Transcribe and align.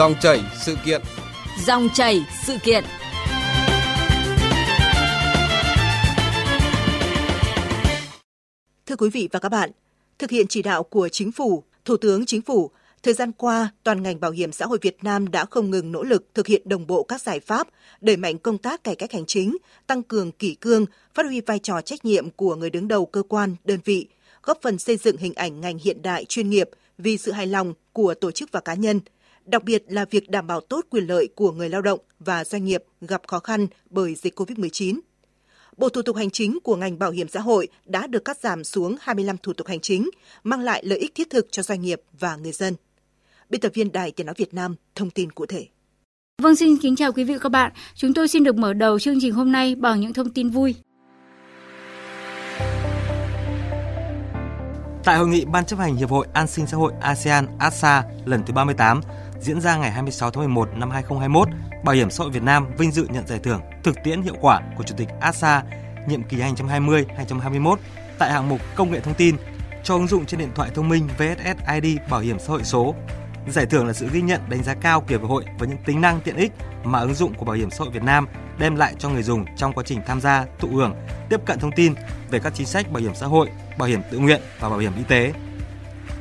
Dòng 0.00 0.14
chảy 0.20 0.40
sự 0.60 0.76
kiện. 0.84 1.02
Dòng 1.66 1.88
chảy 1.94 2.24
sự 2.46 2.56
kiện. 2.62 2.84
Thưa 8.86 8.96
quý 8.98 9.10
vị 9.10 9.28
và 9.32 9.38
các 9.38 9.48
bạn, 9.48 9.70
thực 10.18 10.30
hiện 10.30 10.46
chỉ 10.48 10.62
đạo 10.62 10.82
của 10.82 11.08
Chính 11.08 11.32
phủ, 11.32 11.64
Thủ 11.84 11.96
tướng 11.96 12.26
Chính 12.26 12.42
phủ, 12.42 12.70
thời 13.02 13.14
gian 13.14 13.32
qua, 13.32 13.72
toàn 13.82 14.02
ngành 14.02 14.20
bảo 14.20 14.30
hiểm 14.30 14.52
xã 14.52 14.66
hội 14.66 14.78
Việt 14.82 15.04
Nam 15.04 15.30
đã 15.30 15.44
không 15.44 15.70
ngừng 15.70 15.92
nỗ 15.92 16.02
lực 16.02 16.34
thực 16.34 16.46
hiện 16.46 16.62
đồng 16.64 16.86
bộ 16.86 17.02
các 17.02 17.22
giải 17.22 17.40
pháp, 17.40 17.68
đẩy 18.00 18.16
mạnh 18.16 18.38
công 18.38 18.58
tác 18.58 18.84
cải 18.84 18.96
cách 18.96 19.12
hành 19.12 19.26
chính, 19.26 19.56
tăng 19.86 20.02
cường 20.02 20.32
kỷ 20.32 20.54
cương, 20.54 20.86
phát 21.14 21.26
huy 21.26 21.40
vai 21.40 21.58
trò 21.58 21.80
trách 21.80 22.04
nhiệm 22.04 22.30
của 22.30 22.56
người 22.56 22.70
đứng 22.70 22.88
đầu 22.88 23.06
cơ 23.06 23.22
quan, 23.28 23.56
đơn 23.64 23.78
vị, 23.84 24.06
góp 24.42 24.58
phần 24.62 24.78
xây 24.78 24.96
dựng 24.96 25.16
hình 25.16 25.34
ảnh 25.34 25.60
ngành 25.60 25.78
hiện 25.78 26.02
đại 26.02 26.24
chuyên 26.24 26.50
nghiệp 26.50 26.70
vì 26.98 27.16
sự 27.16 27.32
hài 27.32 27.46
lòng 27.46 27.74
của 27.92 28.14
tổ 28.14 28.30
chức 28.30 28.52
và 28.52 28.60
cá 28.60 28.74
nhân, 28.74 29.00
đặc 29.44 29.64
biệt 29.64 29.84
là 29.88 30.04
việc 30.10 30.30
đảm 30.30 30.46
bảo 30.46 30.60
tốt 30.60 30.86
quyền 30.90 31.06
lợi 31.06 31.28
của 31.34 31.52
người 31.52 31.68
lao 31.68 31.82
động 31.82 32.00
và 32.18 32.44
doanh 32.44 32.64
nghiệp 32.64 32.84
gặp 33.00 33.22
khó 33.26 33.38
khăn 33.38 33.66
bởi 33.90 34.14
dịch 34.14 34.40
COVID-19. 34.40 35.00
Bộ 35.76 35.88
thủ 35.88 36.02
tục 36.02 36.16
hành 36.16 36.30
chính 36.30 36.58
của 36.62 36.76
ngành 36.76 36.98
bảo 36.98 37.10
hiểm 37.10 37.28
xã 37.28 37.40
hội 37.40 37.68
đã 37.84 38.06
được 38.06 38.24
cắt 38.24 38.38
giảm 38.40 38.64
xuống 38.64 38.96
25 39.00 39.36
thủ 39.36 39.52
tục 39.52 39.66
hành 39.66 39.80
chính, 39.80 40.10
mang 40.44 40.60
lại 40.60 40.82
lợi 40.84 40.98
ích 40.98 41.14
thiết 41.14 41.30
thực 41.30 41.46
cho 41.50 41.62
doanh 41.62 41.82
nghiệp 41.82 42.02
và 42.20 42.36
người 42.36 42.52
dân. 42.52 42.74
Biên 43.50 43.60
tập 43.60 43.72
viên 43.74 43.92
Đài 43.92 44.10
Tiếng 44.10 44.26
Nói 44.26 44.34
Việt 44.38 44.54
Nam 44.54 44.74
thông 44.94 45.10
tin 45.10 45.32
cụ 45.32 45.46
thể. 45.46 45.66
Vâng, 46.42 46.56
xin 46.56 46.76
kính 46.76 46.96
chào 46.96 47.12
quý 47.12 47.24
vị 47.24 47.34
và 47.34 47.38
các 47.38 47.48
bạn. 47.48 47.72
Chúng 47.94 48.14
tôi 48.14 48.28
xin 48.28 48.44
được 48.44 48.56
mở 48.56 48.72
đầu 48.72 48.98
chương 48.98 49.18
trình 49.20 49.32
hôm 49.32 49.52
nay 49.52 49.74
bằng 49.74 50.00
những 50.00 50.12
thông 50.12 50.30
tin 50.30 50.50
vui. 50.50 50.74
Tại 55.04 55.16
hội 55.16 55.28
nghị 55.28 55.44
Ban 55.44 55.64
chấp 55.64 55.78
hành 55.78 55.96
Hiệp 55.96 56.10
hội 56.10 56.26
An 56.32 56.46
sinh 56.46 56.66
xã 56.66 56.76
hội 56.76 56.92
ASEAN 57.00 57.46
ASA 57.58 58.04
lần 58.24 58.42
thứ 58.46 58.52
38 58.52 59.00
diễn 59.40 59.60
ra 59.60 59.76
ngày 59.76 59.90
26 59.90 60.30
tháng 60.30 60.44
11 60.44 60.68
năm 60.76 60.90
2021, 60.90 61.48
Bảo 61.84 61.94
hiểm 61.94 62.10
xã 62.10 62.24
hội 62.24 62.32
Việt 62.32 62.42
Nam 62.42 62.66
vinh 62.78 62.92
dự 62.92 63.06
nhận 63.10 63.26
giải 63.26 63.38
thưởng 63.38 63.60
thực 63.84 63.96
tiễn 64.04 64.22
hiệu 64.22 64.34
quả 64.40 64.60
của 64.76 64.84
Chủ 64.84 64.94
tịch 64.98 65.08
ASA 65.20 65.62
nhiệm 66.08 66.22
kỳ 66.22 66.36
2020-2021 66.36 67.76
tại 68.18 68.32
hạng 68.32 68.48
mục 68.48 68.60
công 68.74 68.92
nghệ 68.92 69.00
thông 69.00 69.14
tin 69.14 69.36
cho 69.84 69.94
ứng 69.94 70.06
dụng 70.06 70.26
trên 70.26 70.40
điện 70.40 70.50
thoại 70.54 70.70
thông 70.74 70.88
minh 70.88 71.08
VSS 71.18 71.82
ID 71.82 71.98
bảo 72.10 72.20
hiểm 72.20 72.38
xã 72.38 72.46
hội 72.48 72.64
số. 72.64 72.94
Giải 73.48 73.66
thưởng 73.66 73.86
là 73.86 73.92
sự 73.92 74.08
ghi 74.12 74.22
nhận 74.22 74.40
đánh 74.48 74.62
giá 74.62 74.74
cao 74.74 75.04
của 75.08 75.26
hội 75.26 75.44
với 75.58 75.68
những 75.68 75.78
tính 75.86 76.00
năng 76.00 76.20
tiện 76.20 76.36
ích 76.36 76.52
mà 76.84 77.00
ứng 77.00 77.14
dụng 77.14 77.34
của 77.34 77.44
Bảo 77.44 77.56
hiểm 77.56 77.70
xã 77.70 77.78
hội 77.78 77.90
Việt 77.90 78.02
Nam 78.02 78.28
đem 78.58 78.76
lại 78.76 78.94
cho 78.98 79.08
người 79.08 79.22
dùng 79.22 79.44
trong 79.56 79.72
quá 79.72 79.84
trình 79.86 80.00
tham 80.06 80.20
gia, 80.20 80.46
thụ 80.58 80.68
hưởng, 80.68 80.94
tiếp 81.28 81.40
cận 81.46 81.58
thông 81.58 81.72
tin 81.76 81.94
về 82.30 82.38
các 82.38 82.52
chính 82.54 82.66
sách 82.66 82.92
bảo 82.92 83.02
hiểm 83.02 83.14
xã 83.14 83.26
hội, 83.26 83.48
bảo 83.78 83.88
hiểm 83.88 84.00
tự 84.10 84.18
nguyện 84.18 84.40
và 84.60 84.68
bảo 84.68 84.78
hiểm 84.78 84.92
y 84.96 85.02
tế. 85.08 85.32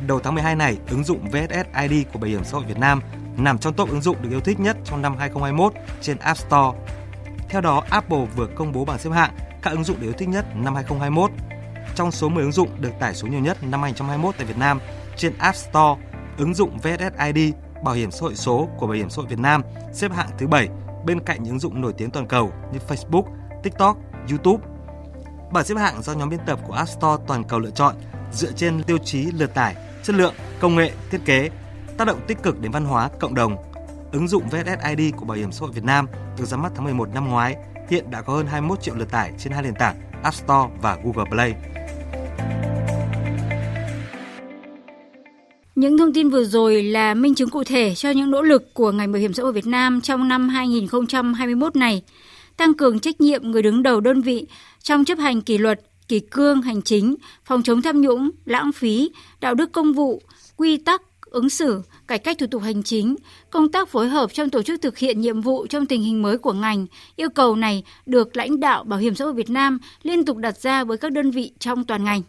Đầu 0.08 0.20
tháng 0.20 0.34
12 0.34 0.56
này, 0.56 0.78
ứng 0.90 1.04
dụng 1.04 1.30
VSS 1.30 1.90
ID 1.90 2.06
của 2.14 2.20
Bảo 2.20 2.30
hiểm 2.30 2.44
xã 2.44 2.58
hội 2.58 2.66
Việt 2.68 2.78
Nam 2.78 3.02
nằm 3.38 3.58
trong 3.58 3.74
top 3.74 3.90
ứng 3.90 4.02
dụng 4.02 4.18
được 4.22 4.30
yêu 4.32 4.40
thích 4.40 4.60
nhất 4.60 4.78
trong 4.86 5.02
năm 5.02 5.18
2021 5.18 5.74
trên 6.02 6.18
App 6.18 6.38
Store. 6.38 6.78
Theo 7.50 7.62
đó, 7.62 7.84
Apple 7.90 8.26
vừa 8.36 8.48
công 8.56 8.72
bố 8.72 8.86
bảng 8.86 9.00
xếp 9.00 9.10
hạng 9.10 9.32
các 9.62 9.72
ứng 9.72 9.84
dụng 9.84 10.00
được 10.00 10.08
yêu 10.08 10.14
thích 10.14 10.30
nhất 10.30 10.46
năm 10.56 10.76
2021. 10.76 11.32
Trong 11.96 12.12
số 12.12 12.30
10 12.30 12.44
ứng 12.44 12.52
dụng 12.52 12.70
được 12.80 12.92
tải 13.00 13.16
số 13.16 13.28
nhiều 13.28 13.40
nhất 13.40 13.58
năm 13.64 13.82
2021 13.82 14.36
tại 14.38 14.46
Việt 14.46 14.58
Nam 14.58 14.80
trên 15.18 15.34
App 15.38 15.58
Store, 15.58 16.02
ứng 16.38 16.54
dụng 16.54 16.78
VSS 16.78 17.34
ID 17.34 17.54
Bảo 17.84 17.96
hiểm 17.96 18.12
xã 18.12 18.22
hội 18.22 18.36
số 18.36 18.68
của 18.78 18.88
Bảo 18.88 18.96
hiểm 18.96 19.10
xã 19.10 19.16
hội 19.16 19.26
Việt 19.30 19.40
Nam 19.40 19.62
xếp 19.94 20.12
hạng 20.12 20.30
thứ 20.38 20.48
7 20.48 20.70
bên 21.06 21.20
cạnh 21.20 21.44
những 21.44 21.54
ứng 21.54 21.60
dụng 21.60 21.82
nổi 21.82 21.94
tiếng 21.98 22.12
toàn 22.12 22.28
cầu 22.28 22.52
như 22.74 22.80
Facebook, 22.88 23.24
TikTok, 23.64 23.98
YouTube. 24.30 24.68
Bảng 25.52 25.64
xếp 25.64 25.76
hạng 25.78 26.02
do 26.02 26.14
nhóm 26.14 26.30
biên 26.30 26.40
tập 26.46 26.60
của 26.68 26.74
App 26.74 26.90
Store 26.90 27.24
toàn 27.28 27.44
cầu 27.44 27.60
lựa 27.60 27.72
chọn 27.72 27.96
dựa 28.32 28.52
trên 28.52 28.84
tiêu 28.84 28.98
chí 28.98 29.32
lượt 29.32 29.54
tải, 29.54 29.76
chất 30.04 30.16
lượng, 30.16 30.34
công 30.60 30.76
nghệ, 30.76 30.92
thiết 31.12 31.20
kế, 31.26 31.50
tác 31.98 32.06
động 32.06 32.20
tích 32.28 32.38
cực 32.44 32.62
đến 32.62 32.72
văn 32.72 32.86
hóa 32.86 33.10
cộng 33.20 33.36
đồng. 33.36 33.56
Ứng 34.12 34.28
dụng 34.28 34.44
VSSID 34.50 35.14
của 35.16 35.26
Bảo 35.26 35.38
hiểm 35.38 35.52
xã 35.52 35.60
hội 35.60 35.72
Việt 35.74 35.84
Nam 35.84 36.08
được 36.38 36.46
ra 36.46 36.58
mắt 36.58 36.72
tháng 36.76 36.84
11 36.84 37.10
năm 37.14 37.30
ngoái, 37.30 37.56
hiện 37.90 38.12
đã 38.12 38.22
có 38.22 38.34
hơn 38.34 38.48
21 38.48 38.82
triệu 38.82 38.96
lượt 38.96 39.12
tải 39.12 39.32
trên 39.38 39.54
hai 39.54 39.64
nền 39.64 39.74
tảng 39.80 39.96
App 40.24 40.36
Store 40.36 40.74
và 40.82 40.98
Google 41.04 41.30
Play. 41.32 41.56
Những 45.76 45.98
thông 45.98 46.14
tin 46.14 46.30
vừa 46.30 46.44
rồi 46.44 46.84
là 46.84 47.14
minh 47.14 47.36
chứng 47.36 47.50
cụ 47.50 47.64
thể 47.64 47.96
cho 47.96 48.10
những 48.10 48.32
nỗ 48.32 48.42
lực 48.42 48.74
của 48.74 48.92
ngành 48.92 49.12
bảo 49.12 49.20
hiểm 49.20 49.34
xã 49.34 49.44
hội 49.44 49.54
Việt 49.54 49.68
Nam 49.68 50.02
trong 50.02 50.28
năm 50.28 50.50
2021 50.50 51.76
này, 51.76 52.04
tăng 52.58 52.74
cường 52.74 53.00
trách 53.00 53.22
nhiệm 53.22 53.52
người 53.52 53.62
đứng 53.62 53.84
đầu 53.84 54.00
đơn 54.00 54.22
vị 54.22 54.48
trong 54.82 55.06
chấp 55.06 55.18
hành 55.18 55.42
kỷ 55.42 55.58
luật, 55.58 55.82
kỷ 56.10 56.20
cương 56.20 56.62
hành 56.62 56.82
chính, 56.82 57.16
phòng 57.46 57.64
chống 57.64 57.82
tham 57.82 58.02
nhũng, 58.02 58.30
lãng 58.46 58.72
phí, 58.72 59.12
đạo 59.40 59.56
đức 59.56 59.72
công 59.72 59.94
vụ, 59.94 60.22
quy 60.58 60.78
tắc 60.78 61.02
ứng 61.22 61.50
xử, 61.50 61.82
cải 62.08 62.20
cách 62.20 62.38
thủ 62.38 62.48
tục 62.48 62.62
hành 62.62 62.84
chính, 62.84 63.16
công 63.50 63.72
tác 63.72 63.90
phối 63.90 64.08
hợp 64.08 64.34
trong 64.34 64.50
tổ 64.50 64.62
chức 64.62 64.82
thực 64.82 64.98
hiện 64.98 65.22
nhiệm 65.22 65.42
vụ 65.42 65.68
trong 65.68 65.86
tình 65.86 66.02
hình 66.02 66.22
mới 66.22 66.38
của 66.38 66.54
ngành. 66.54 66.88
Yêu 67.16 67.30
cầu 67.30 67.56
này 67.56 67.84
được 68.06 68.38
lãnh 68.38 68.60
đạo 68.60 68.84
Bảo 68.84 69.00
hiểm 69.00 69.16
xã 69.16 69.26
hội 69.26 69.34
Việt 69.34 69.50
Nam 69.50 69.80
liên 70.04 70.26
tục 70.26 70.38
đặt 70.38 70.58
ra 70.58 70.84
với 70.84 70.98
các 70.98 71.12
đơn 71.12 71.32
vị 71.32 71.52
trong 71.60 71.86
toàn 71.86 72.04
ngành. 72.04 72.22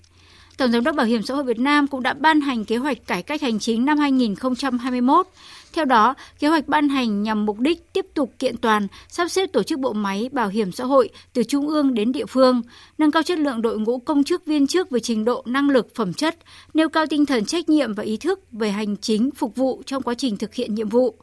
Tổng 0.61 0.73
giám 0.73 0.85
đốc 0.85 0.97
Bảo 0.97 1.07
hiểm 1.07 1.23
xã 1.23 1.35
hội 1.35 1.45
Việt 1.45 1.59
Nam 1.59 1.87
cũng 1.87 2.03
đã 2.03 2.13
ban 2.13 2.41
hành 2.41 2.65
kế 2.65 2.77
hoạch 2.77 3.07
cải 3.07 3.23
cách 3.23 3.43
hành 3.43 3.59
chính 3.59 3.85
năm 3.85 3.99
2021. 3.99 5.27
Theo 5.73 5.85
đó, 5.85 6.15
kế 6.39 6.49
hoạch 6.49 6.69
ban 6.69 6.89
hành 6.89 7.23
nhằm 7.23 7.47
mục 7.47 7.59
đích 7.59 7.93
tiếp 7.93 8.07
tục 8.15 8.33
kiện 8.39 8.57
toàn, 8.57 8.87
sắp 9.09 9.29
xếp 9.29 9.47
tổ 9.53 9.63
chức 9.63 9.79
bộ 9.79 9.93
máy 9.93 10.29
bảo 10.33 10.49
hiểm 10.49 10.73
xã 10.73 10.85
hội 10.85 11.09
từ 11.33 11.43
trung 11.43 11.69
ương 11.69 11.95
đến 11.95 12.13
địa 12.13 12.27
phương, 12.27 12.63
nâng 12.99 13.11
cao 13.11 13.23
chất 13.23 13.39
lượng 13.39 13.63
đội 13.63 13.79
ngũ 13.79 13.99
công 13.99 14.25
chức 14.25 14.47
viên 14.47 14.67
chức 14.67 14.91
về 14.91 15.01
trình 15.01 15.25
độ 15.25 15.43
năng 15.47 15.71
lực 15.71 15.95
phẩm 15.95 16.13
chất, 16.13 16.37
nêu 16.75 16.89
cao 16.89 17.07
tinh 17.07 17.27
thần 17.27 17.45
trách 17.45 17.69
nhiệm 17.69 17.95
và 17.95 18.03
ý 18.03 18.17
thức 18.17 18.41
về 18.53 18.71
hành 18.71 18.97
chính 18.97 19.31
phục 19.31 19.57
vụ 19.57 19.83
trong 19.87 20.03
quá 20.03 20.15
trình 20.15 20.37
thực 20.37 20.55
hiện 20.55 20.75
nhiệm 20.75 20.89
vụ 20.89 21.15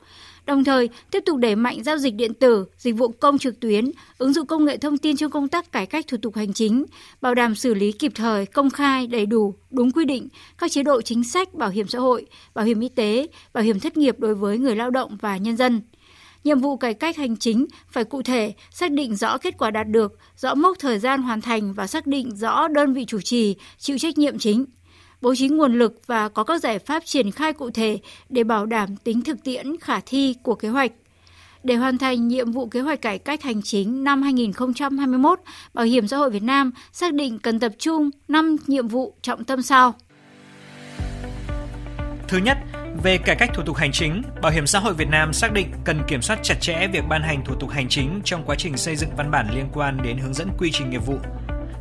đồng 0.48 0.64
thời 0.64 0.90
tiếp 1.12 1.24
tục 1.26 1.38
đẩy 1.38 1.56
mạnh 1.56 1.84
giao 1.84 1.98
dịch 1.98 2.16
điện 2.16 2.34
tử, 2.34 2.66
dịch 2.78 2.96
vụ 2.96 3.08
công 3.08 3.38
trực 3.38 3.60
tuyến, 3.60 3.92
ứng 4.18 4.34
dụng 4.34 4.48
công 4.48 4.66
nghệ 4.66 4.78
thông 4.78 4.98
tin 4.98 5.18
trong 5.18 5.32
công 5.32 5.48
tác 5.48 5.72
cải 5.72 5.86
cách 5.86 6.06
thủ 6.08 6.18
tục 6.22 6.36
hành 6.36 6.54
chính, 6.54 6.86
bảo 7.22 7.36
đảm 7.36 7.56
xử 7.56 7.74
lý 7.74 7.92
kịp 7.92 8.12
thời, 8.16 8.46
công 8.46 8.70
khai, 8.70 9.08
đầy 9.08 9.26
đủ, 9.26 9.56
đúng 9.72 9.92
quy 9.92 10.06
định 10.06 10.28
các 10.58 10.72
chế 10.72 10.84
độ 10.84 11.02
chính 11.02 11.24
sách 11.24 11.54
bảo 11.54 11.70
hiểm 11.70 11.88
xã 11.88 12.00
hội, 12.00 12.26
bảo 12.54 12.66
hiểm 12.66 12.80
y 12.80 12.90
tế, 12.90 13.28
bảo 13.54 13.64
hiểm 13.64 13.80
thất 13.80 13.98
nghiệp 13.98 14.20
đối 14.20 14.36
với 14.36 14.58
người 14.58 14.76
lao 14.76 14.90
động 14.90 15.18
và 15.22 15.38
nhân 15.38 15.58
dân. 15.58 15.82
Nhiệm 16.44 16.60
vụ 16.60 16.78
cải 16.78 16.94
cách 16.94 17.18
hành 17.18 17.38
chính 17.38 17.66
phải 17.92 18.04
cụ 18.04 18.22
thể, 18.22 18.54
xác 18.72 18.92
định 18.92 19.16
rõ 19.16 19.38
kết 19.38 19.58
quả 19.58 19.72
đạt 19.72 19.88
được, 19.88 20.18
rõ 20.38 20.56
mốc 20.56 20.80
thời 20.80 21.00
gian 21.00 21.22
hoàn 21.22 21.42
thành 21.42 21.74
và 21.74 21.88
xác 21.88 22.08
định 22.08 22.36
rõ 22.36 22.68
đơn 22.68 22.94
vị 22.94 23.06
chủ 23.06 23.22
trì, 23.22 23.56
chịu 23.78 23.98
trách 23.98 24.18
nhiệm 24.18 24.40
chính 24.40 24.66
bố 25.22 25.36
trí 25.36 25.48
nguồn 25.48 25.80
lực 25.80 26.02
và 26.08 26.30
có 26.30 26.44
các 26.44 26.62
giải 26.62 26.80
pháp 26.80 27.06
triển 27.06 27.32
khai 27.32 27.54
cụ 27.54 27.70
thể 27.70 28.00
để 28.30 28.44
bảo 28.44 28.66
đảm 28.66 28.96
tính 28.96 29.22
thực 29.22 29.44
tiễn 29.44 29.78
khả 29.78 30.00
thi 30.06 30.36
của 30.44 30.56
kế 30.56 30.70
hoạch. 30.70 30.92
Để 31.64 31.76
hoàn 31.76 31.98
thành 31.98 32.28
nhiệm 32.28 32.52
vụ 32.52 32.68
kế 32.68 32.82
hoạch 32.82 33.02
cải 33.02 33.20
cách 33.20 33.44
hành 33.44 33.62
chính 33.62 34.04
năm 34.04 34.22
2021, 34.22 35.40
Bảo 35.74 35.86
hiểm 35.86 36.08
xã 36.08 36.18
hội 36.18 36.30
Việt 36.30 36.44
Nam 36.44 36.72
xác 36.92 37.14
định 37.14 37.40
cần 37.40 37.60
tập 37.60 37.72
trung 37.80 38.10
5 38.28 38.56
nhiệm 38.68 38.88
vụ 38.88 39.14
trọng 39.22 39.44
tâm 39.44 39.62
sau. 39.62 39.94
Thứ 42.28 42.38
nhất, 42.38 42.58
về 43.04 43.18
cải 43.18 43.36
cách 43.36 43.50
thủ 43.54 43.64
tục 43.66 43.76
hành 43.76 43.92
chính, 43.92 44.22
Bảo 44.42 44.52
hiểm 44.52 44.68
xã 44.68 44.80
hội 44.80 44.94
Việt 44.94 45.08
Nam 45.10 45.34
xác 45.34 45.54
định 45.54 45.72
cần 45.86 46.02
kiểm 46.08 46.22
soát 46.22 46.40
chặt 46.44 46.56
chẽ 46.62 46.88
việc 46.94 47.04
ban 47.10 47.22
hành 47.22 47.46
thủ 47.46 47.56
tục 47.60 47.70
hành 47.70 47.88
chính 47.90 48.22
trong 48.24 48.44
quá 48.46 48.56
trình 48.60 48.78
xây 48.78 48.96
dựng 48.96 49.10
văn 49.18 49.32
bản 49.32 49.48
liên 49.56 49.70
quan 49.74 49.98
đến 50.04 50.18
hướng 50.18 50.34
dẫn 50.34 50.50
quy 50.58 50.70
trình 50.74 50.90
nghiệp 50.90 51.06
vụ, 51.06 51.18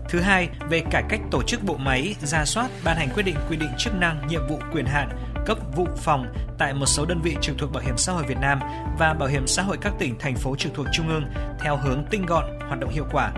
Thứ 0.08 0.20
hai, 0.20 0.48
về 0.68 0.82
cải 0.90 1.02
cách 1.08 1.20
tổ 1.30 1.42
chức 1.42 1.62
bộ 1.62 1.76
máy, 1.76 2.14
ra 2.22 2.44
soát, 2.44 2.70
ban 2.84 2.96
hành 2.96 3.08
quyết 3.14 3.22
định 3.22 3.36
quy 3.50 3.56
định 3.56 3.70
chức 3.78 3.94
năng, 3.94 4.26
nhiệm 4.26 4.48
vụ, 4.48 4.58
quyền 4.72 4.86
hạn, 4.86 5.08
cấp 5.46 5.58
vụ 5.76 5.86
phòng 5.96 6.26
tại 6.58 6.74
một 6.74 6.86
số 6.86 7.06
đơn 7.06 7.20
vị 7.22 7.36
trực 7.40 7.58
thuộc 7.58 7.72
Bảo 7.72 7.82
hiểm 7.82 7.96
xã 7.96 8.12
hội 8.12 8.24
Việt 8.28 8.38
Nam 8.40 8.60
và 8.98 9.14
Bảo 9.14 9.28
hiểm 9.28 9.46
xã 9.46 9.62
hội 9.62 9.78
các 9.80 9.92
tỉnh, 9.98 10.18
thành 10.18 10.36
phố 10.36 10.56
trực 10.56 10.74
thuộc 10.74 10.86
Trung 10.92 11.08
ương 11.08 11.24
theo 11.60 11.76
hướng 11.76 12.04
tinh 12.10 12.26
gọn, 12.26 12.44
hoạt 12.68 12.80
động 12.80 12.90
hiệu 12.90 13.06
quả. 13.12 13.32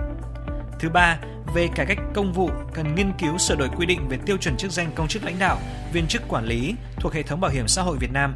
Thứ 0.80 0.88
ba, 0.88 1.18
về 1.54 1.68
cải 1.74 1.86
cách 1.86 1.98
công 2.14 2.32
vụ 2.32 2.50
cần 2.74 2.94
nghiên 2.94 3.12
cứu 3.18 3.38
sửa 3.38 3.56
đổi 3.56 3.68
quy 3.76 3.86
định 3.86 4.08
về 4.08 4.18
tiêu 4.26 4.36
chuẩn 4.36 4.56
chức 4.56 4.70
danh 4.70 4.90
công 4.94 5.08
chức 5.08 5.24
lãnh 5.24 5.38
đạo, 5.38 5.58
viên 5.92 6.06
chức 6.06 6.22
quản 6.28 6.44
lý 6.44 6.74
thuộc 6.96 7.14
hệ 7.14 7.22
thống 7.22 7.40
bảo 7.40 7.50
hiểm 7.50 7.68
xã 7.68 7.82
hội 7.82 7.96
Việt 8.00 8.12
Nam. 8.12 8.34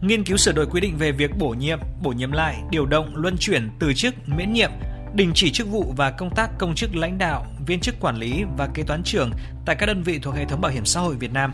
Nghiên 0.00 0.24
cứu 0.24 0.36
sửa 0.36 0.52
đổi 0.52 0.66
quy 0.66 0.80
định 0.80 0.96
về 0.98 1.12
việc 1.12 1.36
bổ 1.38 1.48
nhiệm, 1.48 1.78
bổ 2.02 2.10
nhiệm 2.10 2.32
lại, 2.32 2.56
điều 2.70 2.86
động, 2.86 3.16
luân 3.16 3.36
chuyển, 3.38 3.70
từ 3.78 3.94
chức, 3.94 4.14
miễn 4.26 4.52
nhiệm, 4.52 4.70
đình 5.14 5.32
chỉ 5.34 5.50
chức 5.50 5.68
vụ 5.68 5.94
và 5.96 6.10
công 6.10 6.34
tác 6.34 6.50
công 6.58 6.74
chức 6.74 6.96
lãnh 6.96 7.18
đạo, 7.18 7.46
viên 7.66 7.80
chức 7.80 8.00
quản 8.00 8.16
lý 8.16 8.44
và 8.56 8.68
kế 8.74 8.82
toán 8.82 9.02
trưởng 9.02 9.30
tại 9.66 9.76
các 9.76 9.86
đơn 9.86 10.02
vị 10.02 10.18
thuộc 10.18 10.34
hệ 10.34 10.44
thống 10.44 10.60
bảo 10.60 10.72
hiểm 10.72 10.84
xã 10.84 11.00
hội 11.00 11.14
Việt 11.14 11.32
Nam. 11.32 11.52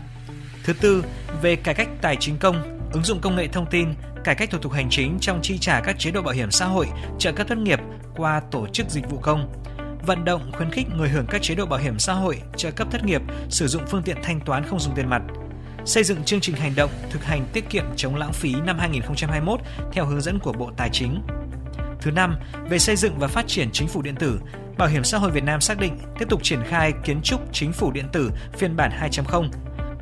Thứ 0.63 0.73
tư, 0.73 1.03
về 1.41 1.55
cải 1.55 1.75
cách 1.75 1.89
tài 2.01 2.17
chính 2.19 2.37
công, 2.37 2.79
ứng 2.93 3.03
dụng 3.03 3.19
công 3.21 3.35
nghệ 3.35 3.47
thông 3.47 3.65
tin, 3.71 3.87
cải 4.23 4.35
cách 4.35 4.49
thủ 4.49 4.57
tục 4.57 4.71
hành 4.71 4.89
chính 4.89 5.17
trong 5.21 5.39
chi 5.41 5.57
trả 5.57 5.81
các 5.81 5.99
chế 5.99 6.11
độ 6.11 6.21
bảo 6.21 6.33
hiểm 6.33 6.51
xã 6.51 6.65
hội, 6.65 6.87
trợ 7.19 7.31
cấp 7.31 7.47
thất 7.47 7.57
nghiệp 7.57 7.79
qua 8.15 8.41
tổ 8.51 8.67
chức 8.67 8.89
dịch 8.89 9.09
vụ 9.09 9.17
công, 9.17 9.53
vận 10.05 10.25
động 10.25 10.51
khuyến 10.51 10.71
khích 10.71 10.87
người 10.97 11.09
hưởng 11.09 11.25
các 11.29 11.41
chế 11.41 11.55
độ 11.55 11.65
bảo 11.65 11.79
hiểm 11.79 11.99
xã 11.99 12.13
hội, 12.13 12.41
trợ 12.57 12.71
cấp 12.71 12.87
thất 12.91 13.05
nghiệp 13.05 13.21
sử 13.49 13.67
dụng 13.67 13.83
phương 13.87 14.03
tiện 14.03 14.17
thanh 14.23 14.39
toán 14.39 14.63
không 14.63 14.79
dùng 14.79 14.95
tiền 14.95 15.09
mặt, 15.09 15.21
xây 15.85 16.03
dựng 16.03 16.23
chương 16.23 16.41
trình 16.41 16.55
hành 16.55 16.75
động 16.75 16.91
thực 17.09 17.23
hành 17.23 17.45
tiết 17.53 17.69
kiệm 17.69 17.85
chống 17.95 18.15
lãng 18.15 18.33
phí 18.33 18.55
năm 18.65 18.79
2021 18.79 19.59
theo 19.91 20.05
hướng 20.05 20.21
dẫn 20.21 20.39
của 20.39 20.53
Bộ 20.53 20.71
Tài 20.77 20.89
chính. 20.93 21.21
Thứ 22.01 22.11
năm, 22.11 22.35
về 22.69 22.79
xây 22.79 22.95
dựng 22.95 23.13
và 23.19 23.27
phát 23.27 23.47
triển 23.47 23.69
chính 23.71 23.87
phủ 23.87 24.01
điện 24.01 24.15
tử, 24.19 24.39
Bảo 24.77 24.87
hiểm 24.87 25.03
xã 25.03 25.17
hội 25.17 25.31
Việt 25.31 25.43
Nam 25.43 25.61
xác 25.61 25.79
định 25.79 25.97
tiếp 26.19 26.29
tục 26.29 26.43
triển 26.43 26.59
khai 26.67 26.93
kiến 27.05 27.21
trúc 27.21 27.53
chính 27.53 27.73
phủ 27.73 27.91
điện 27.91 28.05
tử 28.13 28.31
phiên 28.57 28.75
bản 28.75 28.91
2.0, 29.01 29.49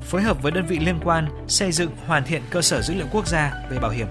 phối 0.01 0.21
hợp 0.21 0.43
với 0.43 0.51
đơn 0.51 0.65
vị 0.65 0.79
liên 0.79 0.99
quan 1.03 1.27
xây 1.47 1.71
dựng 1.71 1.89
hoàn 2.07 2.23
thiện 2.23 2.41
cơ 2.49 2.61
sở 2.61 2.81
dữ 2.81 2.93
liệu 2.93 3.05
quốc 3.11 3.27
gia 3.27 3.53
về 3.69 3.79
bảo 3.79 3.91
hiểm. 3.91 4.07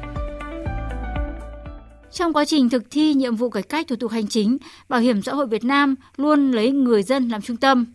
Trong 2.12 2.32
quá 2.32 2.44
trình 2.44 2.68
thực 2.68 2.90
thi 2.90 3.14
nhiệm 3.14 3.36
vụ 3.36 3.50
cải 3.50 3.62
cách 3.62 3.86
thủ 3.88 3.96
tục 3.96 4.12
hành 4.12 4.28
chính, 4.28 4.58
Bảo 4.88 5.00
hiểm 5.00 5.22
xã 5.22 5.34
hội 5.34 5.46
Việt 5.46 5.64
Nam 5.64 5.94
luôn 6.16 6.52
lấy 6.52 6.70
người 6.70 7.02
dân 7.02 7.28
làm 7.28 7.42
trung 7.42 7.56
tâm. 7.56 7.86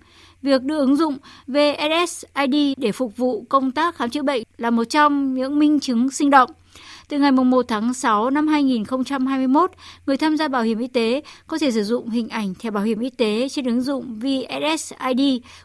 Việc 0.42 0.64
đưa 0.64 0.80
ứng 0.80 0.96
dụng 0.96 1.18
VSSID 1.48 2.56
để 2.78 2.92
phục 2.92 3.18
vụ 3.18 3.46
công 3.50 3.72
tác 3.72 3.96
khám 3.96 4.10
chữa 4.10 4.24
bệnh 4.24 4.44
là 4.58 4.70
một 4.70 4.84
trong 4.84 5.34
những 5.34 5.60
minh 5.60 5.80
chứng 5.80 6.10
sinh 6.10 6.30
động. 6.30 6.52
Từ 7.12 7.19
ngày 7.19 7.31
1 7.31 7.66
tháng 7.68 7.94
6 7.94 8.30
năm 8.30 8.48
2021, 8.48 9.72
người 10.06 10.18
tham 10.18 10.38
gia 10.38 10.48
bảo 10.48 10.62
hiểm 10.62 10.80
y 10.80 10.88
tế 10.88 11.22
có 11.48 11.58
thể 11.58 11.72
sử 11.72 11.84
dụng 11.84 12.10
hình 12.10 12.30
ảnh 12.30 12.54
thẻ 12.56 12.72
bảo 12.72 12.84
hiểm 12.84 13.00
y 13.00 13.10
tế 13.10 13.50
trên 13.50 13.66
ứng 13.66 13.81
dụng 13.81 14.19
VSSID 14.19 15.22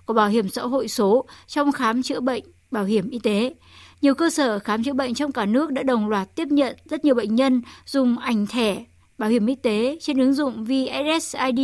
của 0.07 0.15
Bảo 0.15 0.29
hiểm 0.29 0.49
xã 0.49 0.63
hội 0.63 0.89
số 0.89 1.25
trong 1.47 1.73
khám 1.73 2.03
chữa 2.03 2.21
bệnh 2.21 2.45
bảo 2.71 2.85
hiểm 2.85 3.11
y 3.11 3.19
tế. 3.19 3.55
Nhiều 4.03 4.15
cơ 4.15 4.31
sở 4.31 4.59
khám 4.59 4.85
chữa 4.85 4.93
bệnh 4.93 5.15
trong 5.15 5.33
cả 5.33 5.47
nước 5.47 5.71
đã 5.71 5.83
đồng 5.83 6.09
loạt 6.09 6.35
tiếp 6.35 6.49
nhận 6.49 6.77
rất 6.85 7.05
nhiều 7.05 7.15
bệnh 7.15 7.35
nhân 7.35 7.63
dùng 7.87 8.19
ảnh 8.19 8.47
thẻ 8.47 8.85
bảo 9.19 9.31
hiểm 9.31 9.47
y 9.47 9.55
tế 9.55 9.99
trên 10.01 10.19
ứng 10.19 10.35
dụng 10.35 10.65
VSSID 10.65 11.61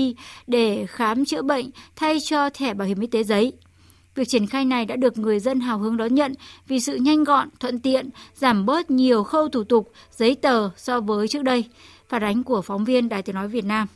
để 0.46 0.87
khám 0.88 1.25
chữa 1.25 1.43
bệnh 1.43 1.70
thay 1.96 2.20
cho 2.20 2.50
thẻ 2.50 2.75
bảo 2.75 2.88
hiểm 2.88 3.00
y 3.00 3.06
tế 3.06 3.23
giấy. 3.23 3.52
Việc 4.14 4.29
triển 4.29 4.47
khai 4.47 4.64
này 4.64 4.87
đã 4.87 4.97
được 4.97 5.19
người 5.19 5.41
dân 5.41 5.61
hào 5.61 5.79
hứng 5.79 5.97
đón 5.97 6.14
nhận 6.14 6.35
vì 6.69 6.81
sự 6.81 6.97
nhanh 6.97 7.25
gọn, 7.25 7.49
thuận 7.61 7.81
tiện, 7.81 8.11
giảm 8.35 8.67
bớt 8.67 8.91
nhiều 8.91 9.23
khâu 9.23 9.49
thủ 9.49 9.64
tục, 9.64 9.93
giấy 10.11 10.35
tờ 10.35 10.70
so 10.76 11.00
với 11.00 11.29
trước 11.29 11.43
đây. 11.43 11.64
Phản 12.09 12.23
ánh 12.23 12.44
của 12.44 12.62
phóng 12.62 12.85
viên 12.85 13.09
Đài 13.09 13.23
Tiếng 13.23 13.35
Nói 13.35 13.49
Việt 13.49 13.64
Nam. 13.64 13.88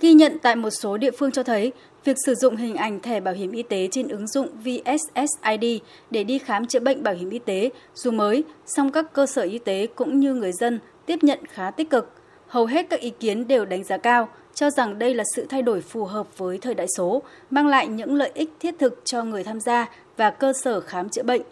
Ghi 0.00 0.12
nhận 0.12 0.38
tại 0.42 0.56
một 0.56 0.70
số 0.70 0.96
địa 0.96 1.10
phương 1.10 1.32
cho 1.32 1.42
thấy, 1.42 1.72
việc 2.04 2.16
sử 2.26 2.34
dụng 2.34 2.56
hình 2.56 2.76
ảnh 2.76 3.00
thẻ 3.00 3.20
bảo 3.20 3.34
hiểm 3.34 3.52
y 3.52 3.62
tế 3.62 3.88
trên 3.92 4.08
ứng 4.08 4.26
dụng 4.26 4.48
VSSID 4.64 5.80
để 6.10 6.24
đi 6.24 6.38
khám 6.38 6.66
chữa 6.66 6.80
bệnh 6.80 7.02
bảo 7.02 7.14
hiểm 7.14 7.30
y 7.30 7.38
tế 7.38 7.70
dù 7.94 8.10
mới, 8.10 8.44
song 8.66 8.92
các 8.92 9.12
cơ 9.12 9.26
sở 9.26 9.42
y 9.42 9.58
tế 9.58 9.86
cũng 9.86 10.20
như 10.20 10.34
người 10.34 10.52
dân 10.52 10.80
tiếp 11.06 11.18
nhận 11.22 11.38
khá 11.46 11.70
tích 11.70 11.90
cực. 11.90 12.12
Hầu 12.46 12.66
hết 12.66 12.86
các 12.90 13.00
ý 13.00 13.10
kiến 13.20 13.48
đều 13.48 13.64
đánh 13.64 13.84
giá 13.84 13.96
cao, 13.96 14.28
cho 14.58 14.70
rằng 14.70 14.98
đây 14.98 15.14
là 15.14 15.24
sự 15.34 15.46
thay 15.48 15.62
đổi 15.62 15.80
phù 15.80 16.04
hợp 16.04 16.38
với 16.38 16.58
thời 16.58 16.74
đại 16.74 16.86
số, 16.96 17.22
mang 17.50 17.66
lại 17.66 17.88
những 17.88 18.14
lợi 18.14 18.30
ích 18.34 18.50
thiết 18.60 18.74
thực 18.78 19.00
cho 19.04 19.24
người 19.24 19.44
tham 19.44 19.60
gia 19.60 19.88
và 20.16 20.30
cơ 20.30 20.52
sở 20.52 20.80
khám 20.80 21.08
chữa 21.08 21.22
bệnh. 21.22 21.42